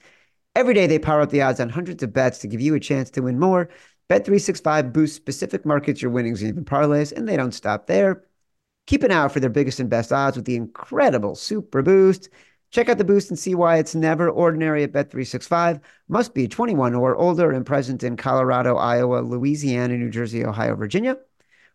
[0.55, 2.81] Every day, they power up the odds on hundreds of bets to give you a
[2.81, 3.69] chance to win more.
[4.09, 8.25] Bet365 boosts specific markets, your winnings, and even parlays, and they don't stop there.
[8.87, 12.29] Keep an eye out for their biggest and best odds with the incredible Super Boost.
[12.71, 15.81] Check out the boost and see why it's never ordinary at Bet365.
[16.09, 21.17] Must be 21 or older and present in Colorado, Iowa, Louisiana, New Jersey, Ohio, Virginia,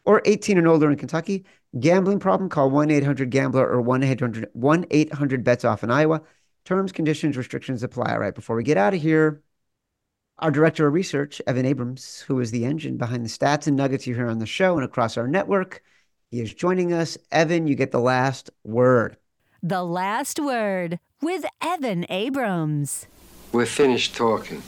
[0.05, 1.45] or 18 and older in Kentucky.
[1.79, 2.49] Gambling problem?
[2.49, 6.21] Call 1 800 Gambler or 1 800 1 800 Bets Off in Iowa.
[6.63, 8.13] Terms, conditions, restrictions apply.
[8.13, 9.41] All right, before we get out of here,
[10.39, 14.07] our director of research, Evan Abrams, who is the engine behind the stats and nuggets
[14.07, 15.83] you hear on the show and across our network,
[16.31, 17.17] he is joining us.
[17.31, 19.17] Evan, you get the last word.
[19.63, 23.07] The Last Word with Evan Abrams.
[23.51, 24.61] We're finished talking.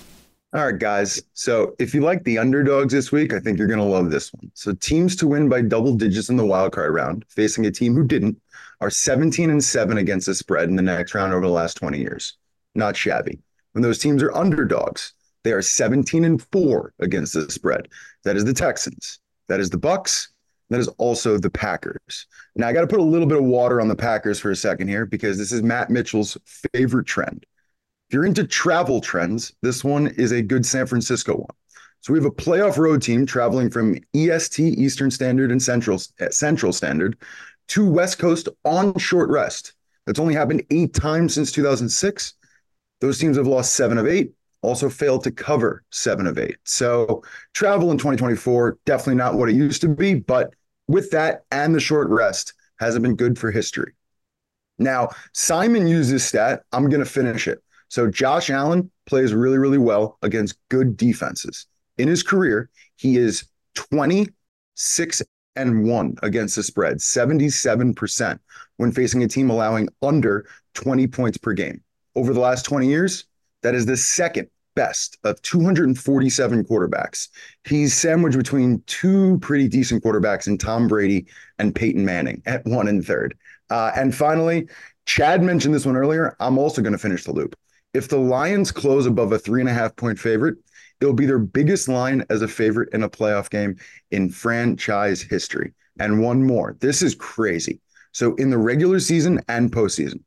[0.57, 1.21] All right, guys.
[1.35, 4.33] So if you like the underdogs this week, I think you're going to love this
[4.33, 4.49] one.
[4.55, 7.93] So teams to win by double digits in the wild card round, facing a team
[7.93, 8.41] who didn't,
[8.81, 11.99] are 17 and 7 against the spread in the next round over the last 20
[11.99, 12.37] years.
[12.73, 13.37] Not shabby.
[13.73, 17.89] When those teams are underdogs, they are 17 and 4 against the spread.
[18.23, 19.19] That is the Texans.
[19.49, 20.29] That is the Bucs.
[20.71, 22.25] That is also the Packers.
[22.55, 24.55] Now I got to put a little bit of water on the Packers for a
[24.55, 26.35] second here because this is Matt Mitchell's
[26.73, 27.45] favorite trend.
[28.09, 31.55] If you're into travel trends, this one is a good San Francisco one.
[31.99, 36.29] So we have a playoff road team traveling from EST Eastern Standard and Central uh,
[36.29, 37.17] Central Standard
[37.69, 39.73] to West Coast on short rest.
[40.05, 42.33] That's only happened eight times since 2006.
[43.01, 44.31] Those teams have lost seven of eight,
[44.61, 46.55] also failed to cover seven of eight.
[46.63, 50.53] So travel in 2024 definitely not what it used to be, but
[50.87, 53.91] with that and the short rest hasn't been good for history.
[54.79, 56.63] Now Simon used this stat.
[56.71, 57.61] I'm going to finish it.
[57.89, 61.65] So Josh Allen plays really, really well against good defenses.
[61.97, 65.21] In his career, he is 26
[65.55, 68.39] and 1 against the spread, 77%
[68.77, 71.81] when facing a team allowing under 20 points per game.
[72.15, 73.25] Over the last 20 years,
[73.63, 77.29] that is the second best of 247 quarterbacks.
[77.65, 81.25] He's sandwiched between two pretty decent quarterbacks in Tom Brady
[81.57, 83.35] and Peyton Manning at one and third.
[83.71, 84.67] Uh, and finally,
[85.05, 86.35] Chad mentioned this one earlier.
[86.39, 87.55] I'm also going to finish the loop.
[87.93, 90.57] If the Lions close above a three and a half point favorite,
[91.01, 93.77] it'll be their biggest line as a favorite in a playoff game
[94.11, 95.73] in franchise history.
[95.99, 96.75] And one more.
[96.79, 97.81] This is crazy.
[98.11, 100.21] So in the regular season and postseason,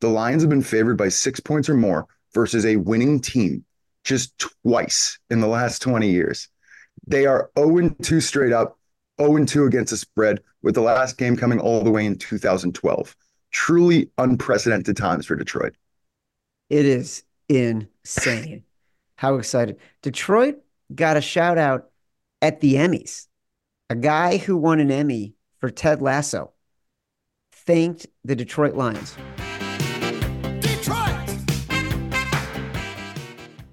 [0.00, 3.64] the Lions have been favored by six points or more versus a winning team
[4.04, 6.48] just twice in the last 20 years.
[7.06, 8.78] They are 0 2 straight up,
[9.20, 13.16] 0 2 against the spread, with the last game coming all the way in 2012.
[13.50, 15.74] Truly unprecedented times for Detroit.
[16.68, 18.64] It is insane.
[19.14, 19.78] How excited.
[20.02, 20.56] Detroit
[20.92, 21.90] got a shout out
[22.42, 23.28] at the Emmys.
[23.88, 26.52] A guy who won an Emmy for Ted Lasso
[27.52, 29.14] thanked the Detroit Lions.
[30.58, 31.30] Detroit!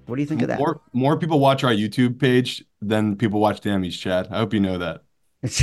[0.06, 0.60] What do you think of that?
[0.60, 4.28] More more people watch our YouTube page than people watch the Emmys, Chad.
[4.30, 5.02] I hope you know that.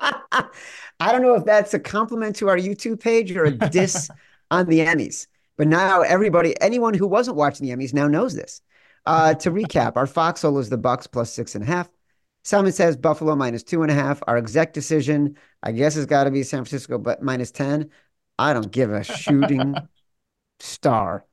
[0.00, 4.10] I don't know if that's a compliment to our YouTube page or a diss
[4.50, 5.28] on the Emmys,
[5.58, 8.62] but now everybody, anyone who wasn't watching the Emmys now knows this.
[9.04, 11.90] Uh, to recap, our foxhole is the Bucs plus six and a half.
[12.44, 14.22] Simon says Buffalo minus two and a half.
[14.26, 17.90] Our exec decision, I guess, has got to be San Francisco, but minus 10.
[18.38, 19.74] I don't give a shooting
[20.60, 21.24] star.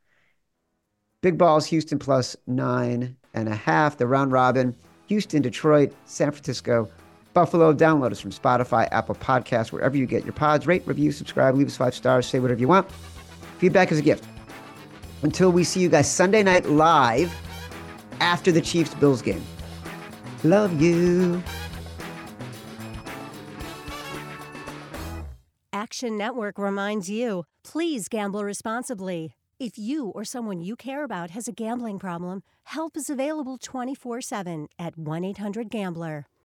[1.22, 3.98] Big balls, Houston plus nine and a half.
[3.98, 4.76] The round robin,
[5.08, 6.90] Houston, Detroit, San Francisco,
[7.34, 7.74] Buffalo.
[7.74, 10.66] Download us from Spotify, Apple Podcasts, wherever you get your pods.
[10.66, 12.88] Rate, review, subscribe, leave us five stars, say whatever you want.
[13.66, 14.24] Feedback is a gift.
[15.24, 17.36] Until we see you guys Sunday night live
[18.20, 19.44] after the Chiefs Bills game.
[20.44, 21.42] Love you.
[25.74, 29.34] Action Network reminds you please gamble responsibly.
[29.60, 34.22] If you or someone you care about has a gambling problem, help is available 24
[34.22, 36.28] 7 at 1 800 Gambler.